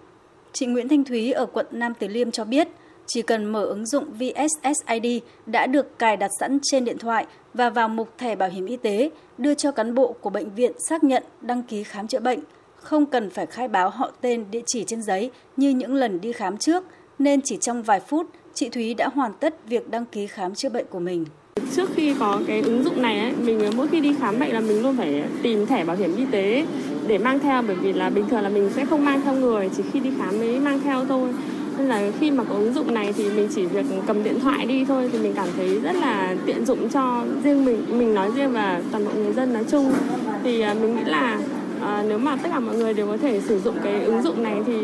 Chị 0.53 0.67
Nguyễn 0.67 0.89
Thanh 0.89 1.05
Thúy 1.05 1.33
ở 1.33 1.47
quận 1.47 1.67
Nam 1.71 1.93
Từ 1.99 2.09
Liêm 2.09 2.31
cho 2.31 2.45
biết, 2.45 2.69
chỉ 3.07 3.23
cần 3.23 3.45
mở 3.45 3.65
ứng 3.65 3.87
dụng 3.87 4.05
VSSID 4.13 5.23
đã 5.47 5.67
được 5.67 5.99
cài 5.99 6.17
đặt 6.17 6.31
sẵn 6.41 6.59
trên 6.63 6.85
điện 6.85 6.99
thoại 6.99 7.27
và 7.55 7.71
vào 7.71 7.89
mục 7.89 8.09
thẻ 8.19 8.37
bảo 8.37 8.49
hiểm 8.49 8.67
y 8.67 8.77
tế, 8.77 9.11
đưa 9.39 9.55
cho 9.55 9.73
cán 9.73 9.95
bộ 9.95 10.13
của 10.13 10.31
bệnh 10.31 10.55
viện 10.55 10.73
xác 10.89 11.05
nhận 11.05 11.23
đăng 11.41 11.63
ký 11.63 11.83
khám 11.83 12.09
chữa 12.09 12.21
bệnh, 12.21 12.41
không 12.77 13.07
cần 13.07 13.31
phải 13.31 13.47
khai 13.47 13.69
báo 13.69 13.91
họ 13.91 14.11
tên 14.21 14.45
địa 14.51 14.63
chỉ 14.67 14.85
trên 14.85 15.03
giấy 15.03 15.31
như 15.57 15.71
những 15.71 15.95
lần 15.95 16.21
đi 16.21 16.33
khám 16.33 16.57
trước, 16.57 16.85
nên 17.19 17.41
chỉ 17.45 17.57
trong 17.61 17.83
vài 17.83 18.01
phút, 18.01 18.27
chị 18.55 18.69
Thúy 18.69 18.95
đã 18.95 19.09
hoàn 19.09 19.33
tất 19.33 19.55
việc 19.67 19.91
đăng 19.91 20.05
ký 20.05 20.27
khám 20.27 20.55
chữa 20.55 20.69
bệnh 20.69 20.87
của 20.87 21.01
mình. 21.01 21.25
Trước 21.77 21.91
khi 21.95 22.15
có 22.19 22.41
cái 22.47 22.61
ứng 22.61 22.85
dụng 22.85 23.03
này 23.03 23.19
ấy, 23.19 23.33
mình 23.45 23.61
mỗi 23.77 23.89
khi 23.89 24.01
đi 24.01 24.15
khám 24.21 24.39
bệnh 24.39 24.53
là 24.53 24.61
mình 24.61 24.83
luôn 24.83 24.97
phải 24.97 25.23
tìm 25.43 25.67
thẻ 25.67 25.85
bảo 25.85 25.97
hiểm 25.97 26.17
y 26.17 26.25
tế 26.25 26.65
để 27.07 27.19
mang 27.19 27.39
theo 27.39 27.63
bởi 27.63 27.77
vì 27.77 27.93
là 27.93 28.11
bình 28.11 28.25
thường 28.29 28.43
là 28.43 28.49
mình 28.49 28.71
sẽ 28.75 28.85
không 28.85 29.05
mang 29.05 29.21
theo 29.25 29.35
người, 29.35 29.71
chỉ 29.77 29.83
khi 29.93 30.01
đi 30.01 30.11
khám 30.19 30.39
mới 30.39 30.61
mang 30.61 30.81
theo 30.85 31.05
thôi. 31.05 31.29
Nên 31.79 31.89
là 31.89 32.11
khi 32.21 32.31
mà 32.31 32.45
có 32.45 32.55
ứng 32.55 32.75
dụng 32.75 32.95
này 32.95 33.13
thì 33.13 33.25
mình 33.31 33.49
chỉ 33.55 33.67
việc 33.67 33.87
cầm 34.07 34.25
điện 34.25 34.41
thoại 34.41 34.67
đi 34.67 34.85
thôi 34.85 35.11
thì 35.13 35.19
mình 35.19 35.33
cảm 35.37 35.49
thấy 35.57 35.81
rất 35.81 35.97
là 35.97 36.37
tiện 36.47 36.67
dụng 36.67 36.89
cho 36.89 37.25
riêng 37.45 37.65
mình, 37.65 37.99
mình 37.99 38.15
nói 38.15 38.31
riêng 38.37 38.53
và 38.53 38.81
toàn 38.93 39.05
bộ 39.05 39.11
người 39.15 39.33
dân 39.33 39.53
nói 39.53 39.65
chung. 39.71 39.93
Thì 40.45 40.61
à, 40.61 40.75
mình 40.75 40.97
nghĩ 40.97 41.05
là 41.05 41.39
à, 41.81 42.05
nếu 42.09 42.19
mà 42.19 42.37
tất 42.37 42.49
cả 42.53 42.61
mọi 42.61 42.77
người 42.77 42.95
đều 42.95 43.07
có 43.07 43.17
thể 43.17 43.41
sử 43.41 43.59
dụng 43.59 43.75
cái 43.85 44.05
ứng 44.05 44.23
dụng 44.23 44.43
này 44.43 44.57
thì 44.67 44.77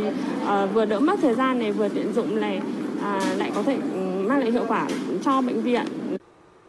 à, 0.46 0.66
vừa 0.66 0.84
đỡ 0.84 1.00
mất 1.00 1.18
thời 1.22 1.34
gian 1.34 1.58
này 1.58 1.72
vừa 1.72 1.88
tiện 1.88 2.12
dụng 2.12 2.40
này 2.40 2.60
à, 3.02 3.20
lại 3.38 3.50
có 3.54 3.62
thể 3.62 3.74
ừ, 3.74 4.28
mang 4.28 4.38
lại 4.38 4.50
hiệu 4.50 4.64
quả 4.68 4.86
cho 5.24 5.40
bệnh 5.40 5.62
viện 5.62 5.82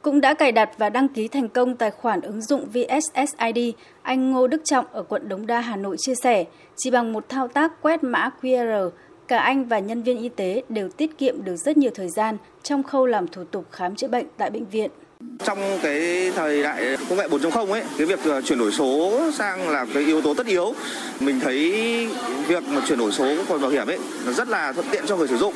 cũng 0.03 0.21
đã 0.21 0.33
cài 0.33 0.51
đặt 0.51 0.69
và 0.77 0.89
đăng 0.89 1.07
ký 1.07 1.27
thành 1.27 1.49
công 1.49 1.75
tài 1.75 1.91
khoản 1.91 2.21
ứng 2.21 2.41
dụng 2.41 2.65
VSSID, 2.65 3.75
anh 4.01 4.31
Ngô 4.31 4.47
Đức 4.47 4.61
Trọng 4.65 4.85
ở 4.91 5.03
quận 5.03 5.29
Đống 5.29 5.47
Đa, 5.47 5.59
Hà 5.59 5.75
Nội 5.75 5.95
chia 5.99 6.15
sẻ, 6.23 6.45
chỉ 6.75 6.91
bằng 6.91 7.13
một 7.13 7.29
thao 7.29 7.47
tác 7.47 7.81
quét 7.81 8.03
mã 8.03 8.29
QR, 8.41 8.89
cả 9.27 9.37
anh 9.37 9.65
và 9.65 9.79
nhân 9.79 10.03
viên 10.03 10.17
y 10.17 10.29
tế 10.29 10.63
đều 10.69 10.89
tiết 10.89 11.17
kiệm 11.17 11.43
được 11.43 11.55
rất 11.55 11.77
nhiều 11.77 11.91
thời 11.95 12.09
gian 12.09 12.37
trong 12.63 12.83
khâu 12.83 13.05
làm 13.05 13.27
thủ 13.27 13.43
tục 13.43 13.65
khám 13.71 13.95
chữa 13.95 14.07
bệnh 14.07 14.25
tại 14.37 14.49
bệnh 14.49 14.65
viện. 14.65 14.91
Trong 15.45 15.79
cái 15.83 16.31
thời 16.35 16.63
đại 16.63 16.97
công 17.09 17.17
nghệ 17.17 17.27
4.0 17.27 17.71
ấy, 17.71 17.83
cái 17.97 18.07
việc 18.07 18.19
ờ, 18.25 18.41
chuyển 18.41 18.59
đổi 18.59 18.71
số 18.71 19.21
sang 19.33 19.69
là 19.69 19.85
cái 19.93 20.03
yếu 20.03 20.21
tố 20.21 20.33
tất 20.33 20.47
yếu. 20.47 20.73
Mình 21.19 21.39
thấy 21.39 21.71
việc 22.47 22.63
mà 22.67 22.81
chuyển 22.87 22.99
đổi 22.99 23.11
số 23.11 23.35
của 23.47 23.57
bảo 23.57 23.71
hiểm 23.71 23.87
ấy 23.87 23.99
nó 24.25 24.31
rất 24.31 24.49
là 24.49 24.71
thuận 24.71 24.87
tiện 24.91 25.03
cho 25.07 25.17
người 25.17 25.27
sử 25.27 25.37
dụng. 25.37 25.53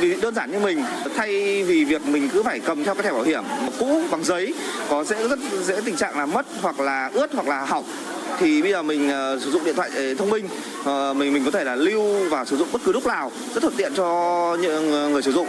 Vì 0.00 0.20
đơn 0.20 0.34
giản 0.34 0.52
như 0.52 0.58
mình, 0.58 0.82
thay 1.16 1.62
vì 1.62 1.84
việc 1.84 2.06
mình 2.06 2.28
cứ 2.32 2.42
phải 2.42 2.60
cầm 2.60 2.84
theo 2.84 2.94
cái 2.94 3.02
thẻ 3.02 3.12
bảo 3.12 3.22
hiểm 3.22 3.44
cũ 3.78 4.00
bằng 4.10 4.24
giấy 4.24 4.54
có 4.88 5.04
sẽ 5.04 5.28
rất 5.28 5.38
dễ 5.64 5.80
tình 5.84 5.96
trạng 5.96 6.18
là 6.18 6.26
mất 6.26 6.46
hoặc 6.62 6.80
là 6.80 7.10
ướt 7.14 7.34
hoặc 7.34 7.48
là 7.48 7.64
hỏng 7.64 7.84
thì 8.38 8.62
bây 8.62 8.70
giờ 8.70 8.82
mình 8.82 9.08
uh, 9.08 9.42
sử 9.42 9.50
dụng 9.50 9.64
điện 9.64 9.74
thoại 9.74 9.90
ờ, 9.96 10.14
thông 10.14 10.30
minh 10.30 10.48
uh, 10.80 11.16
mình 11.16 11.32
mình 11.32 11.44
có 11.44 11.50
thể 11.50 11.64
là 11.64 11.76
lưu 11.76 12.28
và 12.30 12.44
sử 12.44 12.56
dụng 12.56 12.68
bất 12.72 12.82
cứ 12.84 12.92
lúc 12.92 13.06
nào 13.06 13.32
rất 13.54 13.60
thuận 13.60 13.74
tiện 13.76 13.92
cho 13.94 14.56
những 14.60 15.12
người 15.12 15.22
sử 15.22 15.32
dụng. 15.32 15.46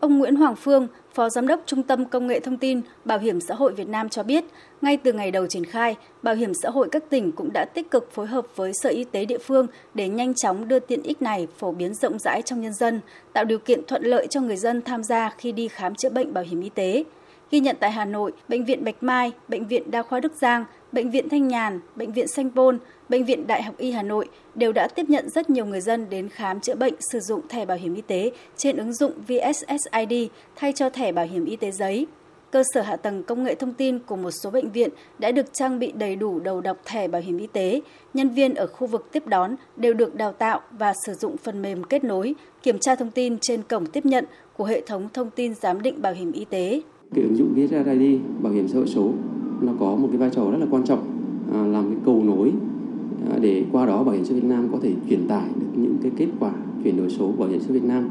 Ông 0.00 0.18
Nguyễn 0.18 0.36
Hoàng 0.36 0.56
Phương, 0.56 0.88
Phó 1.14 1.30
Giám 1.30 1.46
đốc 1.46 1.60
Trung 1.66 1.82
tâm 1.82 2.04
Công 2.04 2.26
nghệ 2.26 2.40
Thông 2.40 2.56
tin 2.56 2.80
Bảo 3.04 3.18
hiểm 3.18 3.40
xã 3.40 3.54
hội 3.54 3.72
Việt 3.72 3.88
Nam 3.88 4.08
cho 4.08 4.22
biết, 4.22 4.44
ngay 4.82 4.96
từ 4.96 5.12
ngày 5.12 5.30
đầu 5.30 5.46
triển 5.46 5.64
khai, 5.64 5.96
Bảo 6.22 6.34
hiểm 6.34 6.52
xã 6.62 6.70
hội 6.70 6.88
các 6.92 7.04
tỉnh 7.10 7.32
cũng 7.32 7.52
đã 7.52 7.64
tích 7.64 7.90
cực 7.90 8.12
phối 8.12 8.26
hợp 8.26 8.46
với 8.56 8.72
Sở 8.72 8.90
Y 8.90 9.04
tế 9.04 9.24
địa 9.24 9.38
phương 9.38 9.66
để 9.94 10.08
nhanh 10.08 10.34
chóng 10.34 10.68
đưa 10.68 10.78
tiện 10.78 11.02
ích 11.02 11.22
này 11.22 11.46
phổ 11.58 11.72
biến 11.72 11.94
rộng 11.94 12.18
rãi 12.18 12.42
trong 12.42 12.60
nhân 12.60 12.74
dân, 12.74 13.00
tạo 13.32 13.44
điều 13.44 13.58
kiện 13.58 13.80
thuận 13.86 14.02
lợi 14.02 14.26
cho 14.30 14.40
người 14.40 14.56
dân 14.56 14.82
tham 14.82 15.02
gia 15.02 15.30
khi 15.38 15.52
đi 15.52 15.68
khám 15.68 15.94
chữa 15.94 16.10
bệnh 16.10 16.34
bảo 16.34 16.44
hiểm 16.44 16.60
y 16.60 16.68
tế. 16.68 17.04
Ghi 17.50 17.60
nhận 17.60 17.76
tại 17.80 17.90
Hà 17.90 18.04
Nội, 18.04 18.32
Bệnh 18.48 18.64
viện 18.64 18.84
Bạch 18.84 19.02
Mai, 19.02 19.32
Bệnh 19.48 19.66
viện 19.66 19.90
Đa 19.90 20.02
khoa 20.02 20.20
Đức 20.20 20.32
Giang, 20.40 20.64
Bệnh 20.92 21.10
viện 21.10 21.28
Thanh 21.28 21.48
Nhàn, 21.48 21.80
Bệnh 21.96 22.12
viện 22.12 22.28
Sanh 22.28 22.50
Pôn, 22.50 22.78
Bệnh 23.08 23.24
viện 23.24 23.46
Đại 23.46 23.62
học 23.62 23.74
Y 23.78 23.90
Hà 23.90 24.02
Nội 24.02 24.28
đều 24.54 24.72
đã 24.72 24.88
tiếp 24.88 25.06
nhận 25.08 25.30
rất 25.30 25.50
nhiều 25.50 25.66
người 25.66 25.80
dân 25.80 26.06
đến 26.10 26.28
khám 26.28 26.60
chữa 26.60 26.74
bệnh 26.74 26.94
sử 27.12 27.20
dụng 27.20 27.40
thẻ 27.48 27.66
bảo 27.66 27.76
hiểm 27.76 27.94
y 27.94 28.02
tế 28.02 28.30
trên 28.56 28.76
ứng 28.76 28.92
dụng 28.92 29.12
VSSID 29.28 30.28
thay 30.56 30.72
cho 30.72 30.90
thẻ 30.90 31.12
bảo 31.12 31.26
hiểm 31.26 31.44
y 31.44 31.56
tế 31.56 31.70
giấy. 31.70 32.06
Cơ 32.50 32.62
sở 32.74 32.80
hạ 32.80 32.96
tầng 32.96 33.22
công 33.22 33.44
nghệ 33.44 33.54
thông 33.54 33.72
tin 33.72 33.98
của 33.98 34.16
một 34.16 34.30
số 34.30 34.50
bệnh 34.50 34.70
viện 34.70 34.90
đã 35.18 35.32
được 35.32 35.52
trang 35.52 35.78
bị 35.78 35.92
đầy 35.92 36.16
đủ 36.16 36.40
đầu 36.40 36.60
đọc 36.60 36.76
thẻ 36.84 37.08
bảo 37.08 37.22
hiểm 37.22 37.38
y 37.38 37.46
tế. 37.46 37.80
Nhân 38.14 38.28
viên 38.28 38.54
ở 38.54 38.66
khu 38.66 38.86
vực 38.86 39.06
tiếp 39.12 39.26
đón 39.26 39.56
đều 39.76 39.94
được 39.94 40.14
đào 40.14 40.32
tạo 40.32 40.60
và 40.70 40.94
sử 41.06 41.14
dụng 41.14 41.36
phần 41.36 41.62
mềm 41.62 41.84
kết 41.84 42.04
nối, 42.04 42.34
kiểm 42.62 42.78
tra 42.78 42.94
thông 42.94 43.10
tin 43.10 43.38
trên 43.40 43.62
cổng 43.62 43.86
tiếp 43.86 44.06
nhận 44.06 44.24
của 44.56 44.64
hệ 44.64 44.80
thống 44.80 45.08
thông 45.12 45.30
tin 45.30 45.54
giám 45.54 45.82
định 45.82 46.02
bảo 46.02 46.12
hiểm 46.12 46.32
y 46.32 46.44
tế. 46.44 46.82
Cái 47.14 47.24
ứng 47.24 47.36
dụng 47.36 47.54
VSSID 47.54 48.20
bảo 48.42 48.52
hiểm 48.52 48.68
xã 48.68 48.78
hội 48.78 48.86
số 48.86 49.12
nó 49.62 49.72
có 49.80 49.96
một 49.96 50.08
cái 50.08 50.18
vai 50.18 50.30
trò 50.30 50.50
rất 50.50 50.58
là 50.58 50.66
quan 50.70 50.84
trọng 50.84 51.00
à, 51.52 51.66
làm 51.66 51.84
cái 51.84 51.98
cầu 52.04 52.22
nối 52.24 52.52
à, 53.30 53.38
để 53.40 53.64
qua 53.72 53.86
đó 53.86 54.04
bảo 54.04 54.14
hiểm 54.14 54.24
xã 54.24 54.32
hội 54.32 54.40
Việt 54.40 54.48
Nam 54.48 54.68
có 54.72 54.78
thể 54.82 54.92
truyền 55.08 55.28
tải 55.28 55.48
được 55.60 55.82
những 55.82 55.96
cái 56.02 56.12
kết 56.16 56.28
quả 56.40 56.52
chuyển 56.84 56.96
đổi 56.96 57.10
số 57.10 57.32
bảo 57.38 57.48
hiểm 57.48 57.60
xã 57.60 57.68
hội 57.68 57.78
Việt 57.78 57.88
Nam. 57.88 58.08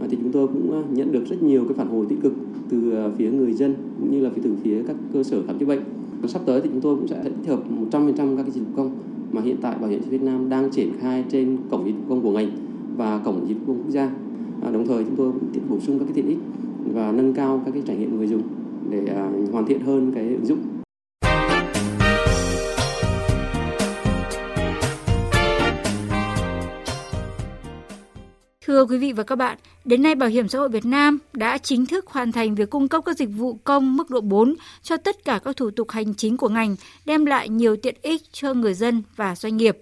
À, 0.00 0.06
thì 0.10 0.16
chúng 0.22 0.32
tôi 0.32 0.48
cũng 0.48 0.72
à, 0.72 0.82
nhận 0.94 1.12
được 1.12 1.24
rất 1.28 1.42
nhiều 1.42 1.64
cái 1.64 1.74
phản 1.74 1.88
hồi 1.88 2.06
tích 2.08 2.18
cực 2.22 2.32
từ 2.68 2.96
à, 2.96 3.08
phía 3.16 3.30
người 3.30 3.52
dân 3.52 3.74
cũng 4.00 4.10
như 4.10 4.20
là 4.24 4.30
từ 4.42 4.54
phía 4.62 4.82
các 4.86 4.96
cơ 5.12 5.22
sở 5.22 5.42
khám 5.46 5.58
chữa 5.58 5.66
bệnh. 5.66 5.80
Sắp 6.26 6.42
tới 6.46 6.60
thì 6.60 6.68
chúng 6.72 6.80
tôi 6.80 6.96
cũng 6.96 7.08
sẽ 7.08 7.22
tích 7.24 7.48
hợp 7.48 7.62
100% 7.90 8.36
các 8.36 8.42
cái 8.42 8.50
dịch 8.50 8.60
vụ 8.60 8.76
công 8.76 8.90
mà 9.32 9.40
hiện 9.40 9.56
tại 9.62 9.76
bảo 9.80 9.90
hiểm 9.90 10.00
xã 10.00 10.08
hội 10.10 10.18
Việt 10.18 10.24
Nam 10.24 10.48
đang 10.48 10.70
triển 10.70 10.88
khai 11.00 11.24
trên 11.28 11.56
cổng 11.70 11.86
dịch 11.86 11.92
vụ 11.92 12.04
công 12.08 12.22
của 12.22 12.30
ngành 12.30 12.50
và 12.96 13.18
cổng 13.18 13.48
dịch 13.48 13.54
vụ 13.54 13.60
công 13.66 13.76
quốc 13.76 13.90
gia. 13.90 14.10
À, 14.62 14.70
đồng 14.70 14.86
thời 14.86 15.04
chúng 15.04 15.16
tôi 15.16 15.32
cũng 15.32 15.48
tiếp 15.52 15.60
bổ 15.70 15.78
sung 15.80 15.98
các 15.98 16.04
cái 16.04 16.14
tiện 16.14 16.28
ích 16.28 16.38
và 16.94 17.12
nâng 17.12 17.32
cao 17.32 17.62
các 17.64 17.70
cái 17.70 17.82
trải 17.86 17.96
nghiệm 17.96 18.16
người 18.16 18.26
dùng 18.26 18.42
để 18.90 19.14
hoàn 19.52 19.66
thiện 19.66 19.80
hơn 19.80 20.12
cái 20.14 20.28
ứng 20.28 20.46
dụng. 20.46 20.58
Thưa 28.72 28.84
quý 28.84 28.98
vị 28.98 29.12
và 29.12 29.22
các 29.22 29.36
bạn, 29.36 29.58
đến 29.84 30.02
nay 30.02 30.14
Bảo 30.14 30.28
hiểm 30.28 30.48
xã 30.48 30.58
hội 30.58 30.68
Việt 30.68 30.84
Nam 30.84 31.18
đã 31.32 31.58
chính 31.58 31.86
thức 31.86 32.06
hoàn 32.06 32.32
thành 32.32 32.54
việc 32.54 32.70
cung 32.70 32.88
cấp 32.88 33.02
các 33.06 33.16
dịch 33.16 33.28
vụ 33.36 33.58
công 33.64 33.96
mức 33.96 34.10
độ 34.10 34.20
4 34.20 34.54
cho 34.82 34.96
tất 34.96 35.24
cả 35.24 35.40
các 35.44 35.56
thủ 35.56 35.70
tục 35.70 35.90
hành 35.90 36.14
chính 36.14 36.36
của 36.36 36.48
ngành, 36.48 36.76
đem 37.04 37.26
lại 37.26 37.48
nhiều 37.48 37.76
tiện 37.76 37.94
ích 38.02 38.22
cho 38.32 38.54
người 38.54 38.74
dân 38.74 39.02
và 39.16 39.36
doanh 39.36 39.56
nghiệp. 39.56 39.78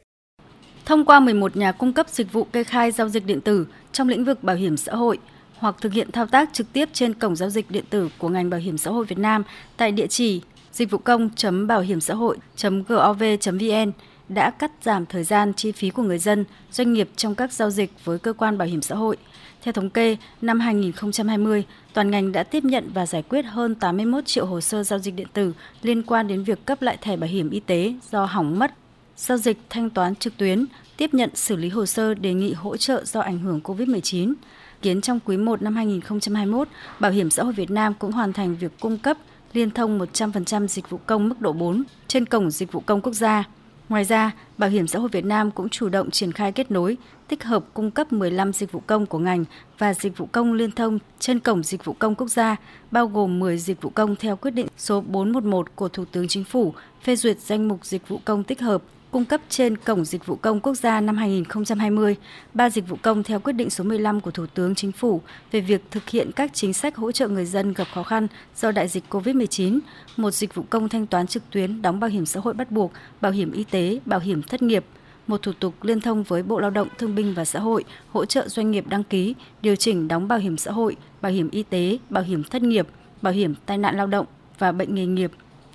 Thông 0.84 1.04
qua 1.04 1.20
11 1.20 1.56
nhà 1.56 1.72
cung 1.72 1.92
cấp 1.92 2.06
dịch 2.08 2.32
vụ 2.32 2.44
kê 2.44 2.64
khai 2.64 2.90
giao 2.90 3.08
dịch 3.08 3.26
điện 3.26 3.40
tử 3.40 3.66
trong 3.92 4.08
lĩnh 4.08 4.24
vực 4.24 4.42
bảo 4.42 4.56
hiểm 4.56 4.76
xã 4.76 4.94
hội 4.94 5.18
hoặc 5.56 5.76
thực 5.80 5.92
hiện 5.92 6.12
thao 6.12 6.26
tác 6.26 6.50
trực 6.52 6.72
tiếp 6.72 6.88
trên 6.92 7.14
cổng 7.14 7.36
giao 7.36 7.50
dịch 7.50 7.70
điện 7.70 7.84
tử 7.90 8.08
của 8.18 8.28
ngành 8.28 8.50
bảo 8.50 8.60
hiểm 8.60 8.78
xã 8.78 8.90
hội 8.90 9.04
Việt 9.04 9.18
Nam 9.18 9.42
tại 9.76 9.92
địa 9.92 10.06
chỉ 10.06 10.40
dịch 10.72 10.90
vụ 10.90 10.98
công.bảo 10.98 11.80
hiểm 11.80 12.00
xã 12.00 12.14
hội.gov.vn 12.14 13.92
đã 14.30 14.50
cắt 14.50 14.70
giảm 14.82 15.06
thời 15.06 15.24
gian 15.24 15.52
chi 15.54 15.72
phí 15.72 15.90
của 15.90 16.02
người 16.02 16.18
dân, 16.18 16.44
doanh 16.72 16.92
nghiệp 16.92 17.10
trong 17.16 17.34
các 17.34 17.52
giao 17.52 17.70
dịch 17.70 17.90
với 18.04 18.18
cơ 18.18 18.32
quan 18.32 18.58
bảo 18.58 18.68
hiểm 18.68 18.82
xã 18.82 18.94
hội. 18.94 19.16
Theo 19.62 19.72
thống 19.72 19.90
kê, 19.90 20.16
năm 20.42 20.60
2020, 20.60 21.64
toàn 21.92 22.10
ngành 22.10 22.32
đã 22.32 22.42
tiếp 22.42 22.64
nhận 22.64 22.90
và 22.94 23.06
giải 23.06 23.22
quyết 23.22 23.42
hơn 23.42 23.74
81 23.74 24.26
triệu 24.26 24.46
hồ 24.46 24.60
sơ 24.60 24.82
giao 24.82 24.98
dịch 24.98 25.14
điện 25.14 25.26
tử 25.32 25.52
liên 25.82 26.02
quan 26.02 26.28
đến 26.28 26.44
việc 26.44 26.64
cấp 26.64 26.82
lại 26.82 26.98
thẻ 27.00 27.16
bảo 27.16 27.30
hiểm 27.30 27.50
y 27.50 27.60
tế 27.60 27.94
do 28.10 28.24
hỏng 28.24 28.58
mất, 28.58 28.74
giao 29.16 29.38
dịch 29.38 29.58
thanh 29.70 29.90
toán 29.90 30.14
trực 30.14 30.36
tuyến, 30.36 30.66
tiếp 30.96 31.14
nhận 31.14 31.30
xử 31.34 31.56
lý 31.56 31.68
hồ 31.68 31.86
sơ 31.86 32.14
đề 32.14 32.34
nghị 32.34 32.52
hỗ 32.52 32.76
trợ 32.76 33.04
do 33.04 33.20
ảnh 33.20 33.38
hưởng 33.38 33.60
COVID-19. 33.64 34.34
Kiến 34.82 35.00
trong 35.00 35.20
quý 35.24 35.36
1 35.36 35.62
năm 35.62 35.76
2021, 35.76 36.68
Bảo 37.00 37.10
hiểm 37.10 37.30
xã 37.30 37.42
hội 37.42 37.52
Việt 37.52 37.70
Nam 37.70 37.94
cũng 37.94 38.12
hoàn 38.12 38.32
thành 38.32 38.56
việc 38.56 38.72
cung 38.80 38.98
cấp 38.98 39.16
liên 39.52 39.70
thông 39.70 39.98
100% 39.98 40.66
dịch 40.66 40.90
vụ 40.90 40.98
công 41.06 41.28
mức 41.28 41.40
độ 41.40 41.52
4 41.52 41.82
trên 42.08 42.26
cổng 42.26 42.50
dịch 42.50 42.72
vụ 42.72 42.80
công 42.80 43.00
quốc 43.00 43.12
gia. 43.12 43.44
Ngoài 43.90 44.04
ra, 44.04 44.30
Bảo 44.58 44.70
hiểm 44.70 44.86
xã 44.86 44.98
hội 44.98 45.08
Việt 45.12 45.24
Nam 45.24 45.50
cũng 45.50 45.68
chủ 45.68 45.88
động 45.88 46.10
triển 46.10 46.32
khai 46.32 46.52
kết 46.52 46.70
nối, 46.70 46.96
tích 47.28 47.44
hợp 47.44 47.64
cung 47.74 47.90
cấp 47.90 48.12
15 48.12 48.52
dịch 48.52 48.72
vụ 48.72 48.82
công 48.86 49.06
của 49.06 49.18
ngành 49.18 49.44
và 49.78 49.94
dịch 49.94 50.16
vụ 50.16 50.28
công 50.32 50.52
liên 50.52 50.72
thông 50.72 50.98
trên 51.18 51.40
cổng 51.40 51.62
dịch 51.62 51.84
vụ 51.84 51.92
công 51.98 52.14
quốc 52.14 52.28
gia, 52.28 52.56
bao 52.90 53.06
gồm 53.06 53.38
10 53.38 53.58
dịch 53.58 53.82
vụ 53.82 53.90
công 53.90 54.16
theo 54.16 54.36
quyết 54.36 54.50
định 54.50 54.66
số 54.76 55.00
411 55.00 55.76
của 55.76 55.88
Thủ 55.88 56.04
tướng 56.12 56.28
Chính 56.28 56.44
phủ 56.44 56.74
phê 57.02 57.16
duyệt 57.16 57.38
danh 57.40 57.68
mục 57.68 57.84
dịch 57.84 58.08
vụ 58.08 58.20
công 58.24 58.44
tích 58.44 58.60
hợp 58.60 58.82
cung 59.10 59.24
cấp 59.24 59.40
trên 59.48 59.76
Cổng 59.76 60.04
Dịch 60.04 60.26
vụ 60.26 60.36
Công 60.36 60.60
Quốc 60.60 60.74
gia 60.74 61.00
năm 61.00 61.16
2020, 61.16 62.16
ba 62.54 62.70
dịch 62.70 62.88
vụ 62.88 62.96
công 63.02 63.22
theo 63.22 63.40
quyết 63.40 63.52
định 63.52 63.70
số 63.70 63.84
15 63.84 64.20
của 64.20 64.30
Thủ 64.30 64.46
tướng 64.46 64.74
Chính 64.74 64.92
phủ 64.92 65.20
về 65.52 65.60
việc 65.60 65.82
thực 65.90 66.08
hiện 66.08 66.30
các 66.36 66.50
chính 66.54 66.72
sách 66.72 66.96
hỗ 66.96 67.12
trợ 67.12 67.28
người 67.28 67.46
dân 67.46 67.72
gặp 67.72 67.86
khó 67.94 68.02
khăn 68.02 68.26
do 68.56 68.70
đại 68.70 68.88
dịch 68.88 69.04
COVID-19, 69.10 69.78
một 70.16 70.30
dịch 70.30 70.54
vụ 70.54 70.64
công 70.70 70.88
thanh 70.88 71.06
toán 71.06 71.26
trực 71.26 71.42
tuyến 71.50 71.82
đóng 71.82 72.00
bảo 72.00 72.10
hiểm 72.10 72.26
xã 72.26 72.40
hội 72.40 72.54
bắt 72.54 72.70
buộc, 72.70 72.92
bảo 73.20 73.32
hiểm 73.32 73.52
y 73.52 73.64
tế, 73.64 73.98
bảo 74.06 74.20
hiểm 74.20 74.42
thất 74.42 74.62
nghiệp, 74.62 74.84
một 75.26 75.42
thủ 75.42 75.52
tục 75.60 75.74
liên 75.82 76.00
thông 76.00 76.22
với 76.22 76.42
Bộ 76.42 76.60
Lao 76.60 76.70
động 76.70 76.88
Thương 76.98 77.14
binh 77.14 77.34
và 77.34 77.44
Xã 77.44 77.60
hội 77.60 77.84
hỗ 78.12 78.24
trợ 78.24 78.48
doanh 78.48 78.70
nghiệp 78.70 78.84
đăng 78.88 79.04
ký, 79.04 79.34
điều 79.62 79.76
chỉnh 79.76 80.08
đóng 80.08 80.28
bảo 80.28 80.38
hiểm 80.38 80.56
xã 80.56 80.70
hội, 80.70 80.96
bảo 81.20 81.32
hiểm 81.32 81.50
y 81.50 81.62
tế, 81.62 81.98
bảo 82.10 82.24
hiểm 82.24 82.44
thất 82.44 82.62
nghiệp, 82.62 82.86
bảo 83.22 83.32
hiểm 83.32 83.54
tai 83.66 83.78
nạn 83.78 83.96
lao 83.96 84.06
động 84.06 84.26
và 84.58 84.72
bệnh 84.72 84.94
nghề 84.94 85.06
nghiệp 85.06 85.32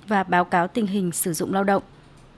và 0.08 0.22
báo 0.22 0.44
cáo 0.44 0.68
tình 0.68 0.86
hình 0.86 1.12
sử 1.12 1.32
dụng 1.32 1.54
lao 1.54 1.64
động. 1.64 1.82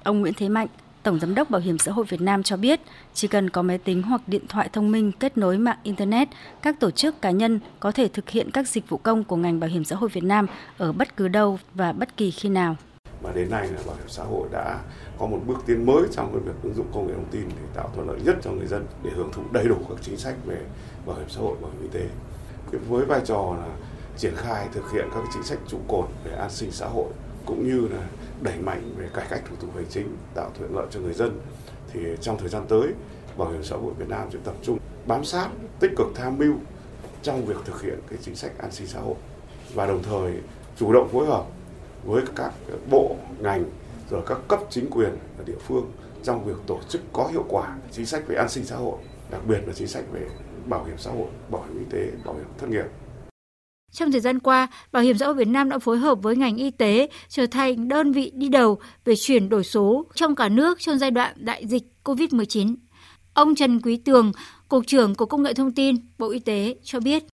Ông 0.05 0.21
Nguyễn 0.21 0.35
Thế 0.35 0.49
Mạnh, 0.49 0.69
Tổng 1.02 1.21
Giám 1.21 1.35
đốc 1.35 1.50
Bảo 1.50 1.61
hiểm 1.61 1.78
xã 1.78 1.93
hội 1.93 2.05
Việt 2.09 2.21
Nam 2.21 2.43
cho 2.43 2.57
biết, 2.57 2.81
chỉ 3.14 3.28
cần 3.28 3.50
có 3.50 3.62
máy 3.62 3.78
tính 3.78 4.02
hoặc 4.02 4.23
điện 4.26 4.47
thoại 4.49 4.69
thông 4.73 4.90
minh 4.90 5.12
kết 5.12 5.38
nối 5.38 5.59
mạng 5.59 5.78
Internet, 5.83 6.28
các 6.62 6.81
tổ 6.81 6.90
chức 6.90 7.23
cá 7.23 7.31
nhân 7.31 7.61
có 7.81 7.93
thể 7.93 8.09
thực 8.09 8.31
hiện 8.31 8.50
các 8.50 8.69
dịch 8.69 8.88
vụ 8.88 8.97
công 8.97 9.25
của 9.25 9.37
ngành 9.37 9.61
Bảo 9.61 9.71
hiểm 9.71 9.85
xã 9.85 9.97
hội 9.97 10.09
Việt 10.12 10.25
Nam 10.25 10.47
ở 10.78 10.93
bất 10.93 11.17
cứ 11.17 11.28
đâu 11.28 11.59
và 11.75 11.93
bất 11.93 12.17
kỳ 12.17 12.31
khi 12.31 12.49
nào. 12.49 12.76
Và 13.23 13.33
đến 13.33 13.50
nay 13.50 13.69
là 13.69 13.81
Bảo 13.87 13.97
hiểm 13.97 14.09
xã 14.09 14.25
hội 14.25 14.49
đã 14.52 14.78
có 15.19 15.26
một 15.26 15.40
bước 15.47 15.59
tiến 15.67 15.87
mới 15.87 16.02
trong 16.12 16.33
cái 16.33 16.40
việc 16.40 16.62
ứng 16.62 16.75
dụng 16.75 16.87
công 16.95 17.07
nghệ 17.07 17.14
thông 17.14 17.31
tin 17.31 17.49
để 17.49 17.62
tạo 17.75 17.90
thuận 17.95 18.09
lợi 18.09 18.21
nhất 18.25 18.37
cho 18.43 18.50
người 18.50 18.67
dân 18.67 18.87
để 19.05 19.11
hưởng 19.17 19.33
thụ 19.33 19.43
đầy 19.52 19.64
đủ 19.69 19.76
các 19.88 19.99
chính 20.02 20.17
sách 20.17 20.35
về 20.47 20.59
bảo 21.07 21.17
hiểm 21.17 21.28
xã 21.28 21.40
hội, 21.40 21.57
bảo 21.62 21.71
hiểm 21.71 21.83
y 21.93 21.99
tế. 21.99 22.07
Với 22.88 23.05
vai 23.05 23.21
trò 23.25 23.57
là 23.59 23.67
triển 24.17 24.35
khai 24.37 24.69
thực 24.73 24.93
hiện 24.93 25.09
các 25.14 25.25
chính 25.35 25.43
sách 25.43 25.59
trụ 25.69 25.78
cột 25.88 26.09
về 26.25 26.33
an 26.33 26.50
sinh 26.50 26.71
xã 26.71 26.87
hội 26.87 27.12
cũng 27.49 27.69
như 27.69 27.88
là 27.88 28.09
đẩy 28.43 28.59
mạnh 28.59 28.93
về 28.97 29.09
cải 29.14 29.26
cách 29.31 29.43
thủ 29.49 29.57
tục 29.61 29.71
hành 29.75 29.87
chính, 29.90 30.17
tạo 30.35 30.50
thuận 30.59 30.76
lợi 30.76 30.87
cho 30.90 31.00
người 31.00 31.14
dân 31.14 31.40
thì 31.93 32.00
trong 32.21 32.38
thời 32.38 32.49
gian 32.49 32.67
tới, 32.69 32.88
Bảo 33.37 33.50
hiểm 33.50 33.62
xã 33.62 33.76
hội 33.76 33.93
Việt 33.99 34.09
Nam 34.09 34.28
sẽ 34.33 34.38
tập 34.45 34.55
trung 34.62 34.78
bám 35.07 35.25
sát, 35.25 35.49
tích 35.81 35.90
cực 35.97 36.07
tham 36.14 36.38
mưu 36.38 36.55
trong 37.23 37.45
việc 37.45 37.57
thực 37.64 37.83
hiện 37.83 37.99
cái 38.11 38.19
chính 38.23 38.37
sách 38.37 38.59
an 38.59 38.73
sinh 38.73 38.87
xã 38.87 39.00
hội 39.00 39.14
và 39.75 39.87
đồng 39.87 40.02
thời 40.02 40.33
chủ 40.76 40.93
động 40.93 41.09
phối 41.12 41.26
hợp 41.26 41.45
với 42.05 42.23
các 42.37 42.52
bộ 42.90 43.17
ngành 43.38 43.64
rồi 44.11 44.23
các 44.26 44.38
cấp 44.49 44.61
chính 44.71 44.90
quyền 44.90 45.11
ở 45.38 45.45
địa 45.47 45.59
phương 45.67 45.93
trong 46.23 46.45
việc 46.45 46.57
tổ 46.67 46.78
chức 46.88 47.02
có 47.12 47.28
hiệu 47.33 47.45
quả 47.49 47.76
chính 47.93 48.07
sách 48.07 48.23
về 48.26 48.37
an 48.37 48.49
sinh 48.49 48.64
xã 48.64 48.76
hội, 48.76 48.99
đặc 49.31 49.40
biệt 49.47 49.59
là 49.67 49.73
chính 49.75 49.88
sách 49.88 50.05
về 50.12 50.21
bảo 50.67 50.85
hiểm 50.85 50.99
xã 50.99 51.11
hội, 51.11 51.26
bảo 51.50 51.62
hiểm 51.62 51.78
y 51.78 51.85
tế, 51.90 52.11
bảo 52.25 52.35
hiểm 52.35 52.47
thất 52.59 52.69
nghiệp. 52.71 52.85
Trong 53.92 54.12
thời 54.12 54.21
gian 54.21 54.38
qua, 54.38 54.68
Bảo 54.92 55.02
hiểm 55.02 55.18
xã 55.18 55.26
hội 55.26 55.35
Việt 55.35 55.49
Nam 55.49 55.68
đã 55.68 55.78
phối 55.78 55.99
hợp 55.99 56.23
với 56.23 56.37
ngành 56.37 56.57
y 56.57 56.71
tế 56.71 57.09
trở 57.28 57.47
thành 57.47 57.88
đơn 57.88 58.12
vị 58.12 58.33
đi 58.35 58.49
đầu 58.49 58.78
về 59.04 59.14
chuyển 59.16 59.49
đổi 59.49 59.64
số 59.64 60.07
trong 60.14 60.35
cả 60.35 60.49
nước 60.49 60.80
trong 60.80 60.99
giai 60.99 61.11
đoạn 61.11 61.35
đại 61.37 61.66
dịch 61.66 61.83
COVID-19. 62.04 62.75
Ông 63.35 63.54
Trần 63.54 63.80
Quý 63.80 63.97
Tường, 63.97 64.33
Cục 64.68 64.87
trưởng 64.87 65.14
Cục 65.14 65.28
Công 65.28 65.42
nghệ 65.42 65.54
Thông 65.54 65.73
tin, 65.73 65.97
Bộ 66.18 66.30
Y 66.30 66.38
tế 66.38 66.76
cho 66.83 67.00
biết. 67.00 67.25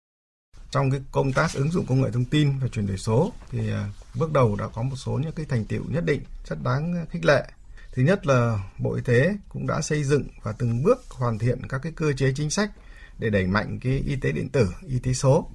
Trong 0.72 0.92
cái 0.92 1.02
công 1.12 1.34
tác 1.34 1.54
ứng 1.54 1.72
dụng 1.72 1.86
công 1.86 2.02
nghệ 2.02 2.12
thông 2.12 2.26
tin 2.26 2.60
và 2.62 2.68
chuyển 2.68 2.88
đổi 2.88 2.98
số 2.98 3.32
thì 3.52 3.72
à, 3.72 3.90
bước 4.20 4.32
đầu 4.32 4.56
đã 4.56 4.68
có 4.68 4.82
một 4.82 4.96
số 4.96 5.12
những 5.12 5.32
cái 5.32 5.46
thành 5.50 5.66
tiệu 5.66 5.82
nhất 5.90 6.06
định 6.06 6.22
rất 6.50 6.64
đáng 6.64 7.06
khích 7.10 7.26
lệ. 7.26 7.48
Thứ 7.92 8.04
nhất 8.04 8.28
là 8.28 8.60
Bộ 8.80 8.94
Y 8.96 9.02
tế 9.02 9.36
cũng 9.50 9.68
đã 9.68 9.82
xây 9.82 10.04
dựng 10.04 10.24
và 10.44 10.52
từng 10.52 10.84
bước 10.84 11.10
hoàn 11.10 11.40
thiện 11.40 11.62
các 11.70 11.82
cái 11.84 11.92
cơ 11.96 12.14
chế 12.14 12.34
chính 12.36 12.50
sách 12.50 12.72
để 13.20 13.30
đẩy 13.30 13.48
mạnh 13.48 13.80
cái 13.82 14.04
y 14.08 14.16
tế 14.16 14.32
điện 14.32 14.50
tử, 14.50 14.68
y 14.88 15.00
tế 15.00 15.14
số 15.14 15.50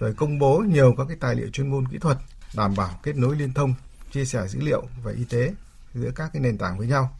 rồi 0.00 0.14
công 0.14 0.38
bố 0.38 0.58
nhiều 0.58 0.94
các 0.98 1.04
cái 1.08 1.16
tài 1.20 1.34
liệu 1.34 1.48
chuyên 1.48 1.70
môn 1.70 1.88
kỹ 1.88 1.98
thuật 1.98 2.18
đảm 2.56 2.74
bảo 2.76 2.90
kết 3.02 3.16
nối 3.16 3.36
liên 3.36 3.54
thông, 3.54 3.74
chia 4.12 4.24
sẻ 4.24 4.48
dữ 4.48 4.60
liệu 4.60 4.82
về 5.04 5.12
y 5.12 5.24
tế 5.24 5.54
giữa 5.94 6.10
các 6.14 6.30
cái 6.32 6.42
nền 6.42 6.58
tảng 6.58 6.78
với 6.78 6.86
nhau. 6.86 7.18